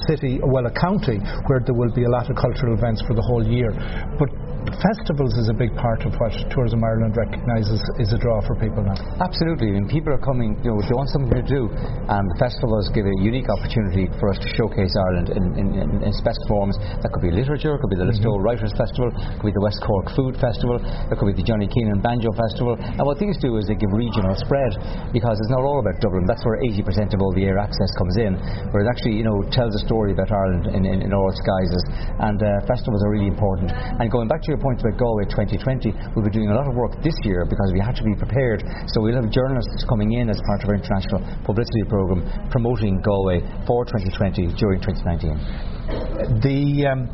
city, 0.09 0.41
well, 0.43 0.67
a 0.67 0.75
county, 0.75 1.19
where 1.47 1.61
there 1.61 1.75
will 1.75 1.93
be 1.93 2.05
a 2.05 2.11
lot 2.11 2.31
of 2.31 2.37
cultural 2.37 2.75
events 2.75 3.03
for 3.07 3.15
the 3.15 3.23
whole 3.23 3.45
year. 3.45 3.71
But 4.19 4.31
festivals 4.71 5.35
is 5.35 5.51
a 5.51 5.57
big 5.57 5.75
part 5.75 6.07
of 6.07 6.15
what 6.23 6.31
Tourism 6.55 6.79
Ireland 6.87 7.19
recognises 7.19 7.83
is 7.99 8.15
a 8.15 8.19
draw 8.19 8.39
for 8.47 8.55
people 8.63 8.87
now. 8.87 8.95
Absolutely, 9.19 9.75
and 9.75 9.91
people 9.91 10.15
are 10.15 10.23
coming, 10.23 10.55
you 10.63 10.71
know, 10.71 10.79
they 10.87 10.95
want 10.95 11.11
something 11.11 11.35
to 11.35 11.43
do, 11.43 11.67
and 11.67 12.25
the 12.31 12.39
festivals 12.39 12.87
give 12.95 13.03
a 13.03 13.17
unique 13.19 13.51
opportunity 13.51 14.07
for 14.23 14.31
us 14.31 14.39
to 14.39 14.49
showcase 14.55 14.95
Ireland 14.95 15.35
in, 15.35 15.45
in, 15.59 15.67
in, 15.75 15.89
in 16.07 16.13
best 16.23 16.39
forms. 16.47 16.79
That 17.03 17.11
could 17.11 17.27
be 17.27 17.35
literature, 17.35 17.75
it 17.75 17.81
could 17.83 17.91
be 17.91 17.99
the 17.99 18.07
Listowel 18.07 18.39
mm-hmm. 18.39 18.47
Writers 18.47 18.71
Festival, 18.79 19.11
it 19.11 19.43
could 19.43 19.51
be 19.51 19.57
the 19.59 19.67
West 19.67 19.83
Cork 19.83 20.15
Food 20.15 20.39
Festival, 20.39 20.79
it 20.79 21.15
could 21.19 21.31
be 21.35 21.37
the 21.37 21.47
Johnny 21.47 21.67
Keenan 21.67 21.99
Banjo 21.99 22.31
Festival, 22.39 22.79
and 22.79 23.03
what 23.03 23.19
these 23.19 23.35
do 23.43 23.59
is 23.59 23.67
they 23.67 23.75
give 23.75 23.91
regional 23.91 24.39
spread, 24.39 24.79
because 25.11 25.43
it's 25.43 25.51
not 25.51 25.67
all 25.67 25.83
about 25.83 25.99
Dublin, 25.99 26.23
that's 26.31 26.47
where 26.47 26.63
80% 26.63 27.11
of 27.11 27.19
all 27.19 27.35
the 27.35 27.43
air 27.43 27.59
access 27.59 27.91
comes 27.99 28.15
in, 28.15 28.39
where 28.71 28.87
it 28.87 28.89
actually, 28.89 29.19
you 29.19 29.27
know, 29.27 29.43
tells 29.51 29.75
a 29.75 29.83
story 29.83 30.15
about 30.15 30.31
Ireland 30.31 30.71
in, 30.71 30.87
in, 30.87 31.03
in 31.03 31.11
all 31.11 31.27
its 31.27 31.43
guises, 31.43 31.83
and 32.23 32.39
uh, 32.39 32.63
festivals 32.71 33.03
are 33.03 33.11
really 33.11 33.27
important. 33.27 33.75
And 33.75 34.07
going 34.07 34.31
back 34.31 34.43
to 34.47 34.52
your 34.53 34.61
point 34.61 34.85
about 34.85 35.01
Galway 35.01 35.25
2020, 35.33 36.13
we'll 36.13 36.29
be 36.29 36.31
doing 36.31 36.53
a 36.53 36.55
lot 36.55 36.69
of 36.69 36.77
work 36.77 36.93
this 37.01 37.17
year 37.25 37.49
because 37.49 37.73
we 37.73 37.81
had 37.81 37.97
to 37.97 38.05
be 38.05 38.13
prepared. 38.13 38.61
So 38.93 39.01
we'll 39.01 39.17
have 39.17 39.33
journalists 39.33 39.89
coming 39.89 40.13
in 40.13 40.29
as 40.29 40.37
part 40.45 40.61
of 40.61 40.69
our 40.69 40.77
international 40.77 41.25
publicity 41.41 41.89
programme 41.89 42.21
promoting 42.53 43.01
Galway 43.01 43.41
for 43.65 43.89
2020 43.89 44.53
during 44.61 44.85
2019. 44.85 46.45
The 46.45 46.85
um, 46.85 47.09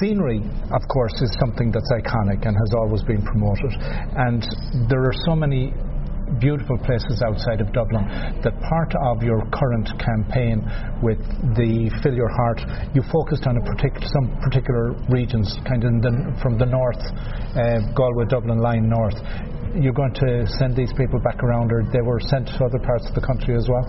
scenery, 0.00 0.40
of 0.72 0.82
course, 0.88 1.12
is 1.20 1.28
something 1.44 1.68
that's 1.68 1.92
iconic 1.92 2.40
and 2.48 2.56
has 2.56 2.72
always 2.80 3.04
been 3.04 3.20
promoted. 3.20 3.76
And 4.16 4.40
there 4.88 5.04
are 5.04 5.16
so 5.28 5.36
many 5.36 5.76
beautiful 6.38 6.78
places 6.78 7.22
outside 7.26 7.60
of 7.60 7.72
Dublin 7.72 8.04
that 8.42 8.54
part 8.62 8.92
of 8.94 9.22
your 9.22 9.44
current 9.50 9.88
campaign 9.98 10.62
with 11.02 11.18
the 11.56 11.90
Fill 12.02 12.14
Your 12.14 12.30
Heart, 12.30 12.60
you 12.94 13.02
focused 13.12 13.46
on 13.46 13.56
a 13.56 13.64
particular 13.64 14.06
some 14.12 14.28
particular 14.40 14.92
regions, 15.08 15.56
kind 15.66 15.84
of 15.84 15.90
the, 16.02 16.12
from 16.42 16.58
the 16.58 16.66
north, 16.66 17.00
uh, 17.56 17.80
Galway 17.94 18.26
Dublin 18.26 18.58
line 18.58 18.88
north 18.88 19.16
you're 19.78 19.96
going 19.96 20.12
to 20.12 20.44
send 20.60 20.76
these 20.76 20.92
people 20.92 21.16
back 21.24 21.40
around, 21.40 21.72
or 21.72 21.80
they 21.92 22.04
were 22.04 22.20
sent 22.20 22.48
to 22.48 22.60
other 22.60 22.80
parts 22.84 23.08
of 23.08 23.14
the 23.16 23.24
country 23.24 23.56
as 23.56 23.64
well? 23.68 23.84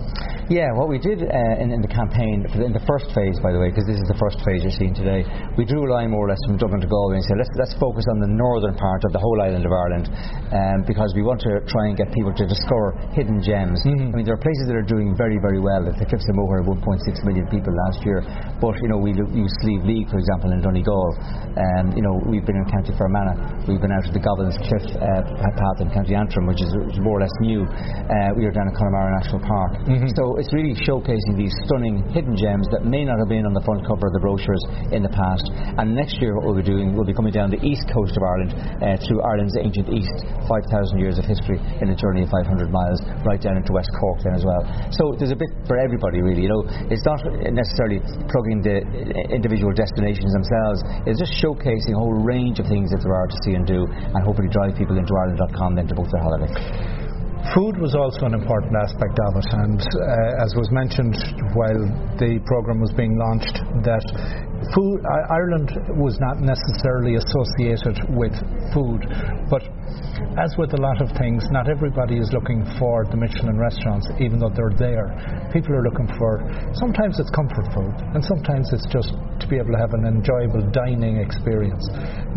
Yeah, 0.48 0.72
what 0.76 0.88
we 0.88 0.96
did 0.96 1.20
uh, 1.24 1.62
in, 1.62 1.72
in, 1.72 1.80
the 1.84 1.88
campaign, 1.88 2.44
in 2.56 2.72
the 2.72 2.84
first 2.88 3.12
phase, 3.12 3.36
by 3.40 3.52
the 3.52 3.60
way, 3.60 3.68
because 3.68 3.84
this 3.88 4.00
is 4.00 4.08
the 4.08 4.16
first 4.16 4.40
phase 4.44 4.64
you're 4.64 4.76
seeing 4.76 4.96
today, 4.96 5.24
we 5.56 5.64
drew 5.64 5.84
a 5.84 5.90
line 5.90 6.12
more 6.12 6.24
or 6.24 6.30
less 6.32 6.40
from 6.48 6.56
Dublin 6.56 6.80
to 6.80 6.88
Galway 6.88 7.20
and 7.20 7.24
said 7.24 7.36
let's, 7.40 7.52
let's 7.56 7.76
focus 7.80 8.04
on 8.12 8.20
the 8.20 8.28
northern 8.28 8.76
part 8.76 9.04
of 9.04 9.12
the 9.12 9.20
whole 9.20 9.40
island 9.40 9.64
of 9.64 9.72
Ireland 9.72 10.08
um, 10.52 10.84
because 10.88 11.12
we 11.16 11.24
want 11.24 11.40
to 11.44 11.60
try 11.68 11.88
and 11.88 11.96
get 11.96 12.12
people 12.12 12.32
to 12.32 12.44
discover 12.44 12.96
hidden 13.12 13.40
gems. 13.40 13.80
Mm-hmm. 13.84 14.12
I 14.12 14.14
mean, 14.20 14.24
there 14.28 14.36
are 14.36 14.44
places 14.44 14.68
that 14.68 14.76
are 14.76 14.84
doing 14.84 15.16
very, 15.16 15.40
very 15.40 15.60
well. 15.60 15.84
The 15.84 16.04
Cliffs 16.04 16.28
of 16.28 16.36
Moher, 16.36 16.64
1.6 16.64 16.80
million 17.24 17.48
people 17.48 17.72
last 17.88 18.04
year, 18.04 18.20
but 18.60 18.76
you 18.80 18.88
know, 18.88 19.00
we 19.00 19.16
use 19.16 19.52
Slieve 19.64 19.84
League, 19.84 20.08
for 20.08 20.20
example, 20.20 20.52
in 20.52 20.60
Donegal. 20.60 21.08
Um, 21.56 21.92
you 21.96 22.04
know, 22.04 22.20
we've 22.28 22.44
been 22.44 22.56
in 22.56 22.68
County 22.68 22.92
Fermanagh, 22.96 23.64
we've 23.64 23.80
been 23.80 23.92
out 23.92 24.04
to 24.04 24.12
the 24.12 24.20
Gobbins 24.20 24.56
Cliff 24.60 24.84
uh, 24.96 25.24
path 25.74 25.82
in 25.82 25.90
County 25.90 26.14
Antrim, 26.14 26.46
which 26.46 26.62
is 26.62 26.70
more 27.02 27.18
or 27.18 27.22
less 27.22 27.34
new. 27.40 27.66
Uh, 27.66 28.30
we 28.38 28.46
are 28.46 28.54
down 28.54 28.68
at 28.70 28.74
Connemara 28.74 29.10
National 29.18 29.40
Park. 29.42 29.72
Mm-hmm. 29.82 30.06
So 30.14 30.38
it's 30.38 30.52
really 30.54 30.74
showcasing 30.86 31.34
these 31.36 31.54
stunning 31.66 32.06
hidden 32.14 32.36
gems 32.36 32.66
that 32.70 32.86
may 32.86 33.04
not 33.04 33.18
have 33.18 33.28
been 33.28 33.46
on 33.46 33.54
the 33.54 33.62
front 33.66 33.82
cover 33.86 34.06
of 34.06 34.14
the 34.14 34.22
brochures 34.22 34.62
in 34.94 35.02
the 35.02 35.10
past. 35.10 35.50
And 35.78 35.94
next 35.94 36.22
year, 36.22 36.34
what 36.38 36.46
we'll 36.46 36.62
be 36.62 36.66
doing, 36.66 36.94
we'll 36.94 37.06
be 37.06 37.14
coming 37.14 37.34
down 37.34 37.50
the 37.50 37.62
east 37.62 37.90
coast 37.90 38.14
of 38.14 38.22
Ireland 38.22 38.52
uh, 38.54 38.96
through 39.02 39.22
Ireland's 39.22 39.58
ancient 39.58 39.90
east, 39.90 40.14
5,000 40.46 41.02
years 41.02 41.18
of 41.18 41.26
history 41.26 41.58
in 41.82 41.90
a 41.90 41.96
journey 41.96 42.22
of 42.22 42.30
500 42.30 42.70
miles, 42.70 43.02
right 43.26 43.40
down 43.40 43.58
into 43.58 43.74
West 43.74 43.90
Cork 43.98 44.22
then 44.22 44.34
as 44.34 44.46
well. 44.46 44.62
So 44.94 45.14
there's 45.18 45.34
a 45.34 45.38
bit 45.38 45.50
for 45.66 45.78
everybody, 45.78 46.22
really. 46.22 46.46
You 46.46 46.52
know, 46.52 46.62
it's 46.90 47.04
not 47.04 47.18
necessarily 47.50 47.98
plugging 48.30 48.62
the 48.62 48.84
individual 49.34 49.72
destinations 49.74 50.30
themselves. 50.32 50.78
It's 51.08 51.18
just 51.18 51.34
showcasing 51.42 51.96
a 51.96 51.98
whole 51.98 52.14
range 52.22 52.60
of 52.60 52.66
things 52.66 52.90
that 52.90 53.02
there 53.02 53.14
are 53.14 53.26
to 53.26 53.38
see 53.42 53.54
and 53.56 53.66
do, 53.66 53.86
and 53.88 54.20
hopefully 54.22 54.48
drive 54.52 54.76
people 54.76 54.96
into 54.98 55.12
Ireland.com 55.16 55.63
Food 57.52 57.76
was 57.76 57.94
also 57.94 58.24
an 58.24 58.34
important 58.34 58.72
aspect 58.72 59.16
of 59.28 59.36
it, 59.36 59.48
and 59.52 59.80
uh, 59.80 60.44
as 60.44 60.56
was 60.56 60.68
mentioned 60.72 61.14
while 61.52 61.84
the 62.16 62.40
programme 62.48 62.80
was 62.80 62.92
being 62.96 63.16
launched, 63.20 63.60
that 63.84 64.04
food 64.72 65.04
Ireland 65.30 65.70
was 66.00 66.18
not 66.20 66.40
necessarily 66.40 67.16
associated 67.20 68.00
with 68.16 68.32
food, 68.72 69.04
but 69.50 69.62
as 70.38 70.54
with 70.58 70.74
a 70.74 70.80
lot 70.80 71.02
of 71.02 71.10
things, 71.18 71.46
not 71.50 71.68
everybody 71.68 72.18
is 72.18 72.30
looking 72.32 72.62
for 72.78 73.06
the 73.10 73.18
Michelin 73.18 73.58
restaurants, 73.58 74.06
even 74.18 74.38
though 74.38 74.50
they're 74.50 74.74
there. 74.74 75.10
People 75.52 75.74
are 75.74 75.84
looking 75.84 76.10
for 76.18 76.42
sometimes 76.74 77.18
it's 77.18 77.30
comfort 77.30 77.66
food, 77.74 77.94
and 78.14 78.22
sometimes 78.22 78.70
it's 78.74 78.86
just 78.90 79.14
to 79.14 79.46
be 79.46 79.58
able 79.58 79.74
to 79.74 79.80
have 79.80 79.94
an 79.94 80.06
enjoyable 80.06 80.62
dining 80.70 81.18
experience. 81.18 81.86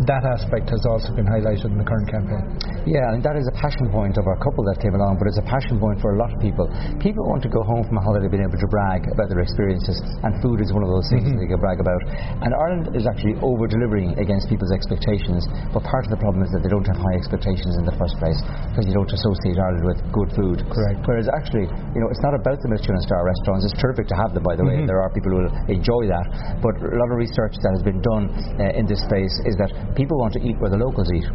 That 0.06 0.22
aspect 0.26 0.70
has 0.70 0.86
also 0.86 1.14
been 1.14 1.26
highlighted 1.26 1.70
in 1.70 1.78
the 1.78 1.86
current 1.86 2.08
campaign. 2.10 2.44
Yeah, 2.86 3.14
and 3.14 3.22
that 3.22 3.34
is 3.34 3.46
a 3.50 3.54
passion 3.58 3.90
point 3.90 4.18
of 4.18 4.26
our 4.26 4.38
couple 4.38 4.62
that 4.70 4.78
came 4.78 4.94
along, 4.94 5.18
but 5.18 5.26
it's 5.26 5.38
a 5.38 5.46
passion 5.46 5.78
point 5.82 5.98
for 5.98 6.14
a 6.14 6.18
lot 6.18 6.30
of 6.30 6.38
people. 6.38 6.70
People 7.02 7.26
want 7.26 7.42
to 7.46 7.50
go 7.50 7.62
home 7.66 7.82
from 7.86 7.98
a 7.98 8.02
holiday 8.02 8.30
being 8.30 8.46
able 8.46 8.58
to 8.58 8.70
brag 8.70 9.06
about 9.10 9.26
their 9.30 9.42
experiences, 9.42 9.98
and 10.22 10.38
food 10.42 10.62
is 10.62 10.70
one 10.70 10.86
of 10.86 10.90
those 10.90 11.06
things 11.10 11.26
mm-hmm. 11.26 11.42
they 11.42 11.50
can 11.50 11.58
brag 11.58 11.82
about. 11.82 12.00
And 12.42 12.50
Ireland 12.54 12.94
is 12.94 13.04
actually 13.06 13.36
over 13.42 13.66
delivering 13.66 14.14
against 14.18 14.48
people's 14.48 14.72
expectations, 14.72 15.44
but 15.74 15.82
part 15.82 16.06
of 16.06 16.10
the 16.14 16.20
problem 16.20 16.44
is 16.44 16.50
that 16.54 16.62
they 16.62 16.72
don't 16.72 16.86
have 16.86 16.98
high 16.98 17.16
expectations 17.18 17.76
in 17.78 17.84
the 17.84 17.96
first 17.98 18.14
place 18.22 18.38
because 18.70 18.86
you 18.86 18.94
don't 18.94 19.10
associate 19.10 19.58
Ireland 19.58 19.84
with 19.86 19.98
good 20.14 20.30
food. 20.34 20.58
Correct. 20.70 21.02
Whereas 21.04 21.28
actually, 21.32 21.66
you 21.94 22.00
know, 22.00 22.08
it's 22.10 22.22
not 22.22 22.34
about 22.34 22.58
the 22.62 22.70
Michelin 22.70 23.00
star 23.02 23.24
restaurants. 23.26 23.66
It's 23.66 23.78
terrific 23.78 24.06
to 24.12 24.16
have 24.16 24.34
them, 24.34 24.44
by 24.46 24.54
the 24.54 24.64
way. 24.64 24.82
Mm-hmm. 24.82 24.90
There 24.90 25.02
are 25.02 25.10
people 25.10 25.34
who 25.34 25.38
will 25.46 25.52
enjoy 25.70 26.08
that. 26.10 26.26
But 26.62 26.78
a 26.78 26.98
lot 26.98 27.10
of 27.10 27.18
research 27.18 27.58
that 27.62 27.72
has 27.74 27.82
been 27.82 28.00
done 28.00 28.30
uh, 28.58 28.78
in 28.78 28.86
this 28.86 29.02
space 29.04 29.34
is 29.46 29.54
that 29.58 29.70
people 29.98 30.18
want 30.18 30.34
to 30.38 30.42
eat 30.42 30.56
where 30.62 30.70
the 30.70 30.80
locals 30.80 31.10
eat. 31.14 31.26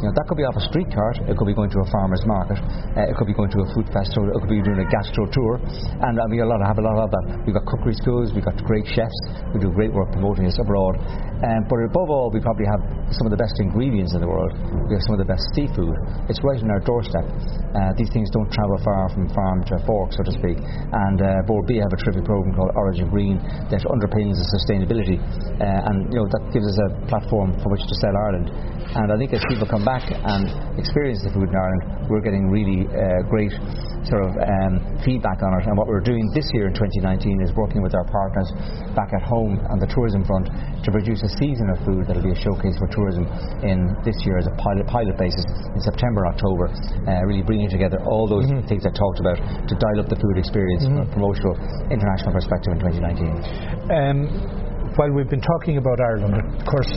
You 0.00 0.08
know, 0.08 0.14
that 0.16 0.24
could 0.28 0.40
be 0.40 0.46
off 0.48 0.56
a 0.56 0.64
street 0.64 0.88
cart. 0.88 1.20
It 1.28 1.36
could 1.36 1.48
be 1.48 1.56
going 1.56 1.68
to 1.76 1.80
a 1.84 1.88
farmer's 1.92 2.24
market. 2.24 2.56
Uh, 2.96 3.10
it 3.10 3.14
could 3.20 3.28
be 3.28 3.36
going 3.36 3.52
to 3.52 3.60
a 3.64 3.68
food 3.76 3.88
festival. 3.92 4.32
It 4.32 4.40
could 4.40 4.48
be 4.48 4.64
doing 4.64 4.80
a 4.80 4.88
gastro 4.88 5.28
tour. 5.28 5.60
And 6.00 6.16
uh, 6.16 6.24
we 6.32 6.40
a 6.40 6.48
lot, 6.48 6.64
have 6.64 6.80
a 6.80 6.84
lot 6.84 6.96
of 7.04 7.10
that. 7.12 7.44
We've 7.44 7.56
got 7.56 7.68
cookery 7.68 7.92
schools. 8.00 8.32
We've 8.32 8.44
got 8.44 8.56
great 8.64 8.88
chefs 8.88 9.18
who 9.52 9.60
do 9.60 9.68
great 9.76 9.92
work 9.92 10.08
promoting 10.20 10.44
this 10.44 10.60
abroad. 10.60 11.00
Um, 11.40 11.64
but 11.64 11.80
above 11.88 12.12
all, 12.12 12.28
we 12.28 12.44
probably 12.44 12.68
have 12.68 12.84
some 13.16 13.24
of 13.24 13.32
the 13.32 13.40
best 13.40 13.56
ingredients 13.64 14.12
in 14.12 14.20
the 14.20 14.28
world. 14.28 14.52
We 14.84 14.92
have 14.92 15.04
some 15.08 15.16
of 15.16 15.20
the 15.24 15.30
best 15.32 15.40
seafood. 15.56 15.96
It's 16.28 16.36
right 16.44 16.60
on 16.60 16.68
our 16.68 16.84
doorstep. 16.84 17.24
Uh, 17.72 17.96
these 17.96 18.12
things 18.12 18.28
don't 18.28 18.52
travel 18.52 18.76
far 18.84 19.08
from 19.08 19.24
farm 19.32 19.64
to 19.72 19.80
fork, 19.88 20.12
so 20.12 20.20
to 20.20 20.32
speak. 20.36 20.60
And 20.60 21.18
uh, 21.24 21.40
Bord 21.48 21.64
Bia 21.64 21.80
have 21.88 21.94
a 21.96 22.00
terrific 22.04 22.28
program 22.28 22.52
called 22.52 22.76
Origin 22.76 23.08
Green 23.08 23.40
that 23.72 23.80
underpins 23.88 24.36
the 24.36 24.46
sustainability, 24.60 25.16
uh, 25.16 25.88
and 25.88 26.12
you 26.12 26.20
know 26.20 26.28
that 26.28 26.44
gives 26.52 26.68
us 26.68 26.76
a 26.76 26.88
platform 27.08 27.56
for 27.64 27.72
which 27.72 27.82
to 27.88 27.96
sell 28.04 28.12
Ireland. 28.12 28.52
And 28.90 29.12
I 29.12 29.16
think 29.16 29.30
as 29.30 29.42
people 29.46 29.70
come 29.70 29.86
back 29.86 30.02
and 30.10 30.50
experience 30.74 31.22
the 31.22 31.30
food 31.30 31.46
in 31.46 31.54
Ireland, 31.54 32.10
we're 32.10 32.24
getting 32.24 32.50
really 32.50 32.90
uh, 32.90 33.22
great 33.30 33.54
sort 34.02 34.26
of 34.26 34.34
um, 34.34 34.98
feedback 35.06 35.38
on 35.46 35.54
it. 35.60 35.68
And 35.70 35.78
what 35.78 35.86
we're 35.86 36.02
doing 36.02 36.26
this 36.34 36.48
year 36.50 36.66
in 36.66 36.74
2019 36.74 37.38
is 37.38 37.54
working 37.54 37.86
with 37.86 37.94
our 37.94 38.02
partners 38.10 38.50
back 38.98 39.14
at 39.14 39.22
home 39.22 39.62
on 39.70 39.78
the 39.78 39.86
tourism 39.86 40.26
front 40.26 40.50
to 40.50 40.88
produce 40.90 41.22
a 41.22 41.30
season 41.38 41.70
of 41.70 41.78
food 41.86 42.10
that'll 42.10 42.24
be 42.24 42.34
a 42.34 42.42
showcase 42.42 42.74
for 42.82 42.90
tourism 42.90 43.30
in 43.62 43.94
this 44.02 44.16
year 44.26 44.42
as 44.42 44.50
a 44.50 44.54
pilot 44.58 44.86
pilot 44.90 45.14
basis 45.14 45.46
in 45.70 45.80
September, 45.80 46.26
October, 46.26 46.66
uh, 47.06 47.22
really 47.30 47.46
bringing 47.46 47.70
together 47.70 48.02
all 48.10 48.26
those 48.26 48.50
mm-hmm. 48.50 48.66
things 48.66 48.82
I 48.82 48.90
talked 48.90 49.20
about 49.22 49.38
to 49.38 49.74
dial 49.78 50.02
up 50.02 50.10
the 50.10 50.18
food 50.18 50.34
experience 50.34 50.82
mm-hmm. 50.82 50.98
from 50.98 51.06
a 51.06 51.12
promotional 51.14 51.54
international 51.94 52.34
perspective 52.34 52.74
in 52.74 52.78
2019. 52.82 53.70
Um, 53.94 54.59
while 54.96 55.10
we've 55.12 55.30
been 55.30 55.40
talking 55.40 55.76
about 55.78 56.00
Ireland, 56.00 56.34
of 56.34 56.66
course, 56.66 56.90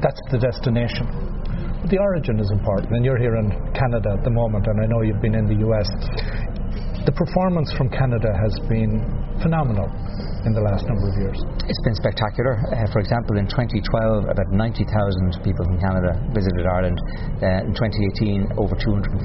that's 0.00 0.20
the 0.30 0.38
destination. 0.38 1.04
But 1.82 1.90
the 1.90 1.98
origin 1.98 2.40
is 2.40 2.50
important, 2.50 2.92
and 2.92 3.04
you're 3.04 3.18
here 3.18 3.36
in 3.36 3.50
Canada 3.74 4.16
at 4.16 4.24
the 4.24 4.30
moment, 4.30 4.66
and 4.66 4.80
I 4.80 4.86
know 4.86 5.02
you've 5.02 5.20
been 5.20 5.34
in 5.34 5.46
the 5.46 5.60
US. 5.68 5.88
The 7.04 7.12
performance 7.12 7.72
from 7.76 7.88
Canada 7.88 8.32
has 8.32 8.52
been 8.68 9.04
phenomenal 9.40 9.88
in 10.48 10.56
the 10.56 10.64
last 10.64 10.88
number 10.88 11.12
of 11.12 11.16
years? 11.20 11.36
It's 11.68 11.82
been 11.84 11.94
spectacular. 12.00 12.56
Uh, 12.72 12.88
for 12.88 13.04
example, 13.04 13.36
in 13.36 13.44
2012, 13.52 14.24
about 14.24 14.48
90,000 14.48 15.44
people 15.44 15.68
from 15.68 15.76
Canada 15.76 16.16
visited 16.32 16.64
Ireland. 16.64 16.96
Uh, 17.44 17.68
in 17.68 17.76
2018, 17.76 18.56
over 18.56 18.72
250,000 18.72 19.20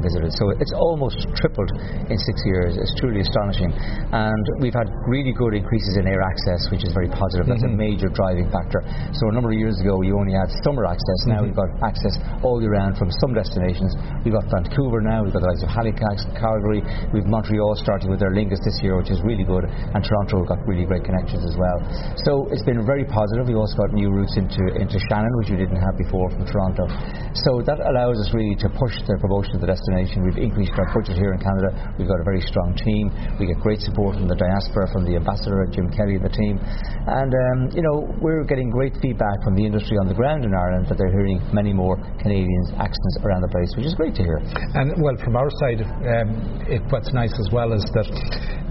visited. 0.00 0.32
So 0.32 0.56
it's 0.56 0.72
almost 0.72 1.20
tripled 1.36 1.68
in 2.08 2.16
six 2.16 2.36
years. 2.48 2.80
It's 2.80 2.96
truly 2.96 3.20
astonishing. 3.20 3.76
And 4.10 4.44
we've 4.64 4.74
had 4.74 4.88
really 5.04 5.36
good 5.36 5.52
increases 5.52 6.00
in 6.00 6.08
air 6.08 6.24
access, 6.24 6.72
which 6.72 6.82
is 6.88 6.96
very 6.96 7.12
positive. 7.12 7.44
That's 7.44 7.62
mm-hmm. 7.62 7.76
a 7.76 7.84
major 7.84 8.08
driving 8.08 8.48
factor. 8.48 8.80
So 9.12 9.28
a 9.28 9.34
number 9.36 9.52
of 9.52 9.58
years 9.60 9.76
ago, 9.84 10.00
you 10.00 10.16
only 10.16 10.32
had 10.32 10.48
summer 10.64 10.88
access. 10.88 11.20
Now 11.28 11.44
mm-hmm. 11.44 11.52
we've 11.52 11.60
got 11.60 11.70
access 11.84 12.16
all 12.40 12.64
year 12.64 12.72
round 12.72 12.96
from 12.96 13.12
some 13.20 13.36
destinations. 13.36 13.92
We've 14.24 14.32
got 14.32 14.48
Vancouver 14.48 15.04
now. 15.04 15.20
We've 15.28 15.36
got 15.36 15.44
the 15.44 15.52
likes 15.52 15.62
of 15.62 15.68
Halifax, 15.68 16.24
Calgary. 16.40 16.80
We've 17.12 17.28
Montreal 17.28 17.76
starting 17.76 18.08
with 18.08 18.24
Aer 18.24 18.32
Lingus 18.32 18.64
this 18.64 18.80
year, 18.80 18.96
which 18.96 19.12
is 19.12 19.20
really 19.20 19.44
good. 19.44 19.68
And 19.68 20.00
Toronto 20.00 20.53
got 20.54 20.62
really 20.66 20.86
great 20.86 21.02
connections 21.02 21.42
as 21.42 21.56
well. 21.58 21.78
So 22.22 22.46
it's 22.54 22.62
been 22.62 22.86
very 22.86 23.04
positive. 23.04 23.50
We 23.50 23.58
also 23.58 23.74
got 23.74 23.90
new 23.90 24.10
routes 24.14 24.38
into, 24.38 24.62
into 24.78 25.02
Shannon, 25.10 25.30
which 25.42 25.50
we 25.50 25.58
didn't 25.58 25.82
have 25.82 25.98
before 25.98 26.30
from 26.30 26.46
Toronto. 26.46 26.86
So 27.42 27.58
that 27.66 27.82
allows 27.82 28.22
us 28.22 28.30
really 28.30 28.54
to 28.62 28.68
push 28.70 28.94
the 29.02 29.18
promotion 29.18 29.58
of 29.58 29.60
the 29.66 29.70
destination. 29.70 30.22
We've 30.22 30.38
increased 30.38 30.72
our 30.78 30.86
budget 30.94 31.18
here 31.18 31.34
in 31.34 31.40
Canada. 31.42 31.74
We've 31.98 32.06
got 32.06 32.22
a 32.22 32.26
very 32.26 32.40
strong 32.46 32.78
team. 32.78 33.10
We 33.42 33.50
get 33.50 33.58
great 33.58 33.82
support 33.82 34.14
from 34.14 34.30
the 34.30 34.38
diaspora, 34.38 34.86
from 34.94 35.02
the 35.02 35.18
ambassador, 35.18 35.66
Jim 35.74 35.90
Kelly, 35.90 36.22
and 36.22 36.24
the 36.24 36.30
team. 36.30 36.62
And, 37.10 37.32
um, 37.34 37.58
you 37.74 37.82
know, 37.82 38.06
we're 38.22 38.46
getting 38.46 38.70
great 38.70 38.94
feedback 39.02 39.42
from 39.42 39.58
the 39.58 39.66
industry 39.66 39.98
on 39.98 40.06
the 40.06 40.14
ground 40.14 40.46
in 40.46 40.54
Ireland 40.54 40.86
that 40.86 40.96
they're 40.96 41.10
hearing 41.10 41.42
many 41.50 41.74
more 41.74 41.98
Canadians 42.22 42.70
accents 42.78 43.16
around 43.26 43.42
the 43.42 43.50
place, 43.50 43.70
which 43.74 43.86
is 43.86 43.94
great 43.98 44.14
to 44.14 44.22
hear. 44.22 44.38
And, 44.78 44.94
well, 45.02 45.16
from 45.18 45.34
our 45.34 45.50
side, 45.58 45.82
um, 45.82 46.28
it, 46.70 46.82
what's 46.94 47.10
nice 47.12 47.34
as 47.34 47.48
well 47.50 47.72
is 47.72 47.82
that 47.98 48.08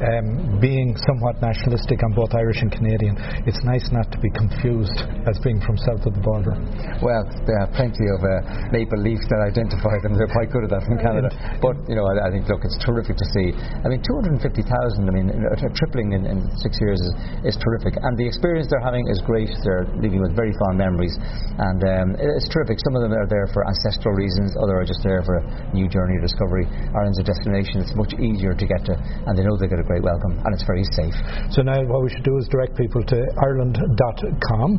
um, 0.04 0.60
being 0.60 0.96
somewhat 1.10 1.42
nationalistic 1.63 2.03
on 2.03 2.12
both 2.12 2.36
Irish 2.36 2.60
and 2.60 2.72
Canadian, 2.72 3.15
it's 3.48 3.63
nice 3.63 3.88
not 3.96 4.12
to 4.12 4.20
be 4.20 4.29
confused 4.36 5.00
as 5.24 5.39
being 5.39 5.63
from 5.63 5.79
south 5.79 6.03
of 6.03 6.12
the 6.12 6.20
border. 6.20 6.51
Well, 7.00 7.24
there 7.48 7.60
are 7.63 7.72
plenty 7.72 8.03
of 8.12 8.20
uh, 8.20 8.67
maple 8.75 9.00
leafs 9.00 9.24
that 9.32 9.39
identify 9.39 9.96
them. 10.03 10.20
They're 10.20 10.32
quite 10.32 10.51
good 10.51 10.67
at 10.67 10.72
that 10.75 10.84
from 10.84 11.00
Canada. 11.00 11.32
But 11.63 11.79
you 11.88 11.96
know, 11.96 12.03
I, 12.03 12.27
I 12.27 12.29
think 12.36 12.51
look, 12.51 12.67
it's 12.67 12.75
terrific 12.84 13.15
to 13.15 13.27
see. 13.32 13.55
I 13.55 13.88
mean, 13.88 14.03
250,000. 14.03 14.43
I 14.43 15.12
mean, 15.15 15.32
a 15.32 15.55
tripling 15.72 16.12
in, 16.12 16.27
in 16.27 16.43
six 16.60 16.75
years 16.84 17.00
is, 17.00 17.12
is 17.48 17.55
terrific, 17.63 17.96
and 17.96 18.20
the 18.20 18.27
experience 18.27 18.67
they're 18.67 18.84
having 18.84 19.08
is 19.08 19.24
great. 19.24 19.51
They're 19.63 19.88
leaving 19.96 20.20
with 20.20 20.36
very 20.36 20.51
fond 20.60 20.75
memories, 20.75 21.15
and 21.15 21.79
um, 21.79 22.08
it's 22.20 22.51
terrific. 22.51 22.84
Some 22.84 23.00
of 23.00 23.08
them 23.08 23.15
are 23.15 23.27
there 23.29 23.48
for 23.55 23.63
ancestral 23.63 24.15
reasons, 24.20 24.51
others 24.60 24.84
are 24.84 24.88
just 24.88 25.03
there 25.03 25.24
for 25.24 25.39
a 25.39 25.43
new 25.72 25.88
journey 25.88 26.20
of 26.20 26.24
discovery. 26.27 26.67
Ireland's 26.91 27.22
a 27.24 27.27
destination 27.27 27.79
that's 27.79 27.96
much 27.96 28.12
easier 28.20 28.51
to 28.51 28.65
get 28.65 28.84
to, 28.89 28.96
and 28.98 29.38
they 29.38 29.46
know 29.46 29.55
they 29.55 29.72
get 29.72 29.79
a 29.79 29.88
great 29.88 30.03
welcome, 30.03 30.36
and 30.43 30.51
it's 30.51 30.65
very 30.67 30.84
safe. 30.98 31.15
So 31.54 31.62
now 31.62 31.78
what 31.86 32.02
we 32.02 32.10
should 32.10 32.26
do 32.26 32.34
is 32.42 32.50
direct 32.50 32.74
people 32.74 33.06
to 33.06 33.18
ireland.com. 33.38 34.70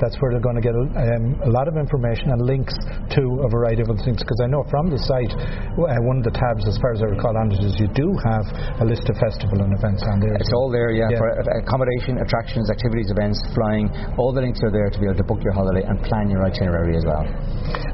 That's 0.00 0.16
where 0.20 0.32
they're 0.32 0.44
going 0.44 0.56
to 0.56 0.64
get 0.64 0.72
a, 0.72 0.84
um, 0.88 1.40
a 1.44 1.52
lot 1.52 1.68
of 1.68 1.76
information 1.76 2.32
and 2.32 2.40
links 2.40 2.72
to 3.16 3.22
a 3.44 3.48
variety 3.52 3.84
of 3.84 3.92
other 3.92 4.00
things. 4.00 4.24
Because 4.24 4.40
I 4.40 4.48
know 4.48 4.64
from 4.72 4.88
the 4.88 4.96
site, 4.96 5.32
uh, 5.32 5.84
one 6.08 6.20
of 6.20 6.24
the 6.24 6.32
tabs, 6.32 6.64
as 6.68 6.80
far 6.80 6.96
as 6.96 7.04
I 7.04 7.12
recall 7.12 7.36
on 7.36 7.52
it, 7.52 7.60
is 7.60 7.76
you 7.76 7.88
do 7.92 8.16
have 8.24 8.44
a 8.80 8.86
list 8.88 9.08
of 9.12 9.16
festival 9.20 9.60
and 9.60 9.76
events 9.76 10.04
on 10.08 10.20
there. 10.20 10.36
It's 10.40 10.52
all 10.56 10.72
there, 10.72 10.92
yeah, 10.92 11.12
yeah. 11.12 11.20
For 11.20 11.28
accommodation, 11.60 12.16
attractions, 12.20 12.72
activities, 12.72 13.12
events, 13.12 13.40
flying. 13.52 13.92
All 14.16 14.32
the 14.32 14.40
links 14.40 14.60
are 14.64 14.72
there 14.72 14.88
to 14.88 14.98
be 15.00 15.04
able 15.04 15.20
to 15.20 15.28
book 15.28 15.44
your 15.44 15.52
holiday 15.52 15.84
and 15.84 16.00
plan 16.00 16.32
your 16.32 16.44
itinerary 16.44 16.96
as 16.96 17.04
well. 17.04 17.24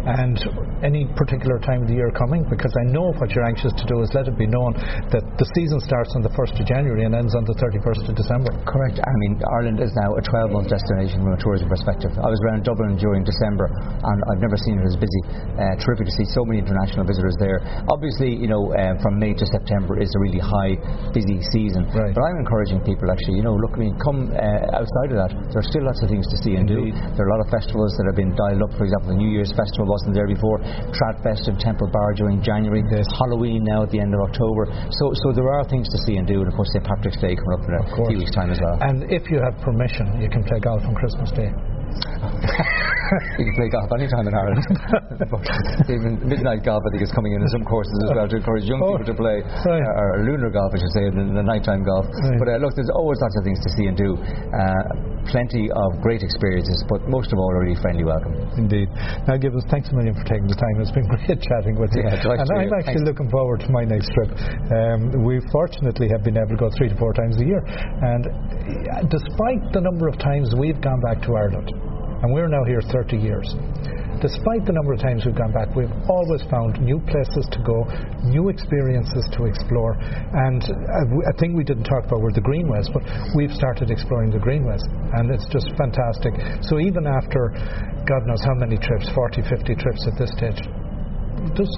And 0.03 0.39
any 0.83 1.07
particular 1.15 1.59
time 1.63 1.83
of 1.83 1.89
the 1.91 1.95
year 1.95 2.11
coming? 2.11 2.43
Because 2.51 2.75
I 2.87 2.91
know 2.91 3.15
what 3.19 3.31
you're 3.35 3.47
anxious 3.47 3.75
to 3.79 3.87
do 3.87 4.03
is 4.03 4.11
let 4.15 4.27
it 4.27 4.39
be 4.39 4.51
known 4.51 4.75
that 5.11 5.23
the 5.39 5.47
season 5.55 5.79
starts 5.79 6.11
on 6.19 6.23
the 6.23 6.35
1st 6.35 6.59
of 6.59 6.67
January 6.67 7.07
and 7.07 7.15
ends 7.15 7.35
on 7.35 7.47
the 7.47 7.55
31st 7.55 8.11
of 8.11 8.12
December. 8.15 8.51
Correct. 8.65 9.01
I 9.01 9.15
mean, 9.27 9.41
Ireland 9.45 9.81
is 9.81 9.93
now 9.97 10.15
a 10.15 10.23
12 10.23 10.53
month 10.53 10.69
destination 10.69 11.25
from 11.25 11.33
a 11.35 11.41
tourism 11.41 11.69
perspective. 11.69 12.13
I 12.17 12.29
was 12.29 12.41
around 12.47 12.65
Dublin 12.65 12.97
during 12.97 13.25
December 13.25 13.69
and 13.73 14.19
I've 14.31 14.43
never 14.43 14.57
seen 14.57 14.79
it 14.81 14.87
as 14.87 14.97
busy. 14.97 15.23
Uh, 15.57 15.77
terrific 15.83 16.09
to 16.09 16.15
see 16.15 16.27
so 16.31 16.45
many 16.45 16.63
international 16.63 17.05
visitors 17.05 17.37
there. 17.39 17.61
Obviously, 17.89 18.33
you 18.35 18.49
know, 18.49 18.73
uh, 18.75 18.97
from 19.01 19.19
May 19.19 19.35
to 19.35 19.47
September 19.47 20.01
is 20.01 20.11
a 20.13 20.21
really 20.21 20.41
high, 20.41 20.77
busy 21.13 21.41
season. 21.53 21.89
Right. 21.93 22.15
But 22.15 22.23
I'm 22.23 22.39
encouraging 22.41 22.81
people 22.85 23.11
actually, 23.11 23.41
you 23.41 23.45
know, 23.45 23.57
look, 23.57 23.75
I 23.77 23.89
mean, 23.89 23.97
come 24.01 24.31
uh, 24.33 24.79
outside 24.79 25.11
of 25.13 25.19
that. 25.23 25.33
There 25.53 25.61
are 25.61 25.71
still 25.71 25.85
lots 25.85 26.01
of 26.03 26.09
things 26.09 26.27
to 26.29 26.37
see 26.41 26.57
and 26.57 26.69
Indeed. 26.69 26.95
do. 26.95 27.17
There 27.17 27.27
are 27.27 27.31
a 27.31 27.35
lot 27.37 27.43
of 27.45 27.49
festivals 27.53 27.97
that 27.99 28.05
have 28.09 28.19
been 28.19 28.33
dialed 28.37 28.63
up. 28.63 28.73
For 28.77 28.85
example, 28.85 29.15
the 29.15 29.21
New 29.21 29.33
Year's 29.33 29.53
Festival 29.53 29.89
wasn't 29.89 30.15
there 30.15 30.29
before. 30.29 30.61
Tradfest 30.93 31.49
in 31.49 31.57
Temple 31.59 31.89
Bar 31.93 32.15
during 32.17 32.43
January. 32.43 32.85
Yes. 32.91 33.07
Halloween 33.17 33.65
now 33.65 33.83
at 33.85 33.91
the 33.91 34.01
end 34.01 34.15
of 34.15 34.21
October. 34.27 34.69
So, 34.99 35.13
so 35.25 35.33
there 35.33 35.49
are 35.49 35.65
things 35.69 35.89
to 35.89 35.99
see 36.05 36.17
and 36.17 36.27
do. 36.27 36.41
And 36.41 36.49
of 36.49 36.55
course, 36.55 36.71
St. 36.73 36.85
Patrick's 36.85 37.21
Day 37.21 37.37
coming 37.37 37.55
up 37.57 37.65
in 37.69 37.75
a 37.77 37.85
weeks' 38.09 38.35
time 38.35 38.51
as 38.51 38.61
well. 38.61 38.79
And 38.81 39.07
if 39.11 39.31
you 39.31 39.39
have 39.39 39.55
permission, 39.63 40.21
you 40.21 40.29
can 40.29 40.43
play 40.45 40.59
golf 40.59 40.83
on 40.83 40.95
Christmas 40.95 41.31
Day. 41.33 41.51
you 43.39 43.45
can 43.45 43.55
play 43.57 43.69
golf 43.69 43.89
any 43.93 44.09
time 44.09 44.27
in 44.27 44.35
Ireland. 44.35 44.65
even 45.93 46.17
midnight 46.25 46.65
golf, 46.65 46.81
I 46.81 46.89
think, 46.91 47.03
is 47.05 47.13
coming 47.13 47.37
in 47.37 47.43
in 47.45 47.49
some 47.53 47.65
courses 47.69 47.93
as 48.09 48.17
well 48.17 48.27
to 48.29 48.37
encourage 48.37 48.65
young 48.65 48.81
oh, 48.81 48.97
people 48.97 49.13
to 49.13 49.17
play, 49.19 49.45
right. 49.45 49.85
uh, 49.85 50.03
or 50.17 50.25
lunar 50.25 50.49
golf, 50.49 50.73
I 50.73 50.79
should 50.81 50.95
say, 50.97 51.05
in 51.13 51.35
the 51.37 51.45
nighttime 51.45 51.85
golf. 51.85 52.09
Right. 52.09 52.39
But 52.41 52.49
uh, 52.49 52.57
look, 52.65 52.73
there's 52.75 52.93
always 52.97 53.21
lots 53.21 53.37
of 53.37 53.45
things 53.45 53.61
to 53.61 53.71
see 53.77 53.87
and 53.93 53.97
do. 53.97 54.17
Uh, 54.17 55.12
plenty 55.31 55.71
of 55.71 56.01
great 56.01 56.23
experiences, 56.23 56.83
but 56.89 57.07
most 57.07 57.33
of 57.33 57.39
all, 57.39 57.51
a 57.55 57.59
really 57.61 57.79
friendly 57.81 58.05
welcome. 58.05 58.35
Indeed. 58.57 58.89
Now, 59.29 59.37
Gibbons, 59.37 59.65
thanks 59.71 59.91
a 59.91 59.95
million 59.95 60.15
for 60.15 60.25
taking 60.25 60.49
the 60.49 60.59
time. 60.59 60.81
It's 60.81 60.91
been 60.91 61.07
great 61.15 61.41
chatting 61.43 61.77
with 61.79 61.93
you. 61.95 62.03
Yeah, 62.03 62.19
and 62.19 62.49
I'm 62.51 62.69
you. 62.69 62.75
actually 62.75 63.05
Thanks. 63.05 63.11
looking 63.11 63.31
forward 63.31 63.61
to 63.67 63.71
my 63.71 63.85
next 63.85 64.11
trip. 64.15 64.31
Um, 64.73 65.25
we 65.25 65.41
fortunately 65.53 66.09
have 66.11 66.23
been 66.25 66.37
able 66.37 66.55
to 66.55 66.61
go 66.61 66.71
three 66.77 66.89
to 66.89 66.97
four 66.97 67.13
times 67.13 67.39
a 67.39 67.47
year. 67.47 67.63
And 67.63 68.27
uh, 68.27 69.07
despite 69.07 69.63
the 69.73 69.83
number 69.83 70.09
of 70.09 70.19
times 70.19 70.55
we've 70.59 70.81
gone 70.81 71.01
back 71.01 71.23
to 71.29 71.37
Ireland, 71.37 71.71
and 72.23 72.33
we're 72.33 72.49
now 72.49 72.65
here 72.65 72.81
30 72.81 73.19
years, 73.19 73.47
despite 74.23 74.63
the 74.65 74.73
number 74.73 74.95
of 74.95 75.03
times 75.03 75.27
we've 75.27 75.35
gone 75.35 75.51
back, 75.51 75.75
we've 75.75 75.91
always 76.07 76.47
found 76.47 76.79
new 76.79 77.03
places 77.11 77.43
to 77.51 77.59
go, 77.67 77.83
new 78.23 78.49
experiences 78.49 79.27
to 79.35 79.51
explore. 79.51 79.99
And 80.47 80.63
uh, 80.63 81.29
a 81.29 81.35
thing 81.43 81.59
we 81.59 81.67
didn't 81.67 81.91
talk 81.91 82.07
about 82.07 82.23
were 82.23 82.31
the 82.31 82.41
greenways, 82.41 82.87
but 82.95 83.03
we've 83.35 83.51
started 83.51 83.91
exploring 83.91 84.31
the 84.31 84.39
greenways, 84.39 84.81
and 85.19 85.35
it's 85.35 85.45
just 85.51 85.75
fantastic. 85.75 86.39
So 86.71 86.79
even 86.79 87.05
after 87.05 87.51
God 88.07 88.23
knows 88.31 88.41
how 88.47 88.55
many 88.55 88.79
trips, 88.79 89.11
40, 89.11 89.43
50 89.43 89.75
trips 89.75 90.07
at 90.07 90.15
this 90.15 90.31
stage, 90.39 90.63
there's 91.59 91.75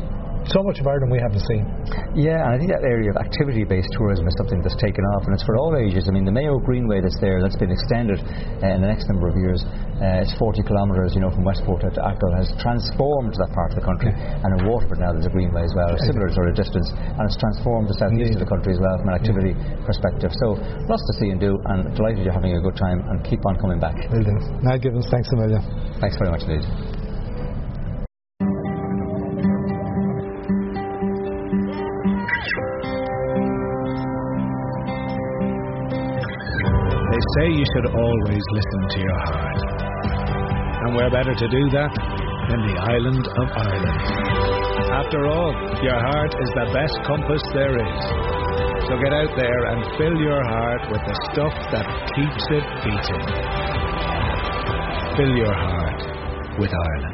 so 0.50 0.60
much 0.62 0.78
of 0.80 0.86
Ireland 0.86 1.10
we 1.10 1.20
haven't 1.20 1.44
seen. 1.48 1.64
Yeah, 2.12 2.44
and 2.44 2.52
I 2.52 2.56
think 2.60 2.68
that 2.68 2.84
area 2.84 3.08
of 3.08 3.16
activity-based 3.16 3.90
tourism 3.96 4.28
is 4.28 4.34
something 4.36 4.60
that's 4.60 4.76
taken 4.76 5.02
off, 5.16 5.24
and 5.24 5.32
it's 5.32 5.44
for 5.44 5.56
all 5.56 5.72
ages. 5.76 6.04
I 6.06 6.12
mean, 6.12 6.28
the 6.28 6.34
Mayo 6.34 6.60
Greenway 6.60 7.00
that's 7.00 7.16
there, 7.18 7.40
that's 7.40 7.56
been 7.56 7.72
extended 7.72 8.20
uh, 8.20 8.76
in 8.76 8.84
the 8.84 8.90
next 8.90 9.08
number 9.08 9.26
of 9.28 9.36
years. 9.40 9.64
Uh, 9.98 10.20
it's 10.20 10.34
40 10.36 10.62
kilometres, 10.66 11.14
you 11.16 11.22
know, 11.22 11.30
from 11.30 11.46
Westport 11.46 11.86
to 11.86 11.90
Achill, 11.90 12.32
has 12.36 12.50
transformed 12.60 13.32
that 13.40 13.50
part 13.54 13.72
of 13.72 13.76
the 13.80 13.86
country. 13.86 14.12
And 14.12 14.50
in 14.58 14.68
Waterford 14.68 15.00
now, 15.00 15.14
there's 15.14 15.26
a 15.26 15.32
greenway 15.32 15.64
as 15.64 15.72
well, 15.72 15.94
a 15.94 16.00
similar 16.04 16.28
sort 16.34 16.50
of 16.50 16.54
distance, 16.58 16.90
and 16.92 17.22
it's 17.24 17.38
transformed 17.40 17.88
the 17.88 17.96
southeast 17.96 18.36
of 18.36 18.42
the 18.44 18.50
country 18.50 18.74
as 18.74 18.80
well 18.82 18.98
from 19.00 19.08
an 19.10 19.16
activity 19.16 19.54
perspective. 19.86 20.34
So, 20.44 20.60
lots 20.90 21.04
to 21.08 21.12
see 21.22 21.32
and 21.32 21.40
do, 21.40 21.56
and 21.72 21.88
delighted 21.96 22.26
you're 22.26 22.36
having 22.36 22.52
a 22.58 22.62
good 22.62 22.76
time, 22.76 23.00
and 23.08 23.22
keep 23.24 23.40
on 23.46 23.56
coming 23.56 23.80
back. 23.80 23.96
Done. 24.12 24.60
Niall 24.60 24.78
Gibbons, 24.82 25.08
thanks 25.10 25.30
a 25.32 25.36
million. 25.36 25.62
Thanks 26.02 26.18
very 26.20 26.30
much 26.30 26.42
indeed. 26.44 26.93
Say 37.38 37.46
you 37.50 37.66
should 37.74 37.88
always 37.94 38.44
listen 38.52 38.80
to 38.90 38.98
your 39.00 39.18
heart. 39.26 39.58
And 40.86 40.94
where 40.94 41.10
better 41.10 41.34
to 41.34 41.48
do 41.48 41.62
that 41.70 41.92
than 42.48 42.60
the 42.62 42.76
island 42.78 43.26
of 43.26 43.46
Ireland? 43.56 44.02
After 44.94 45.26
all, 45.26 45.52
your 45.82 45.98
heart 45.98 46.34
is 46.38 46.50
the 46.54 46.66
best 46.70 46.94
compass 47.06 47.42
there 47.52 47.74
is. 47.74 48.00
So 48.86 48.98
get 49.02 49.12
out 49.12 49.32
there 49.36 49.64
and 49.72 49.82
fill 49.98 50.16
your 50.20 50.44
heart 50.44 50.82
with 50.92 51.02
the 51.08 51.16
stuff 51.32 51.54
that 51.72 51.86
keeps 52.14 52.44
it 52.54 52.66
beating. 52.84 53.24
Fill 55.16 55.34
your 55.36 55.54
heart 55.54 56.58
with 56.58 56.70
Ireland. 56.70 57.13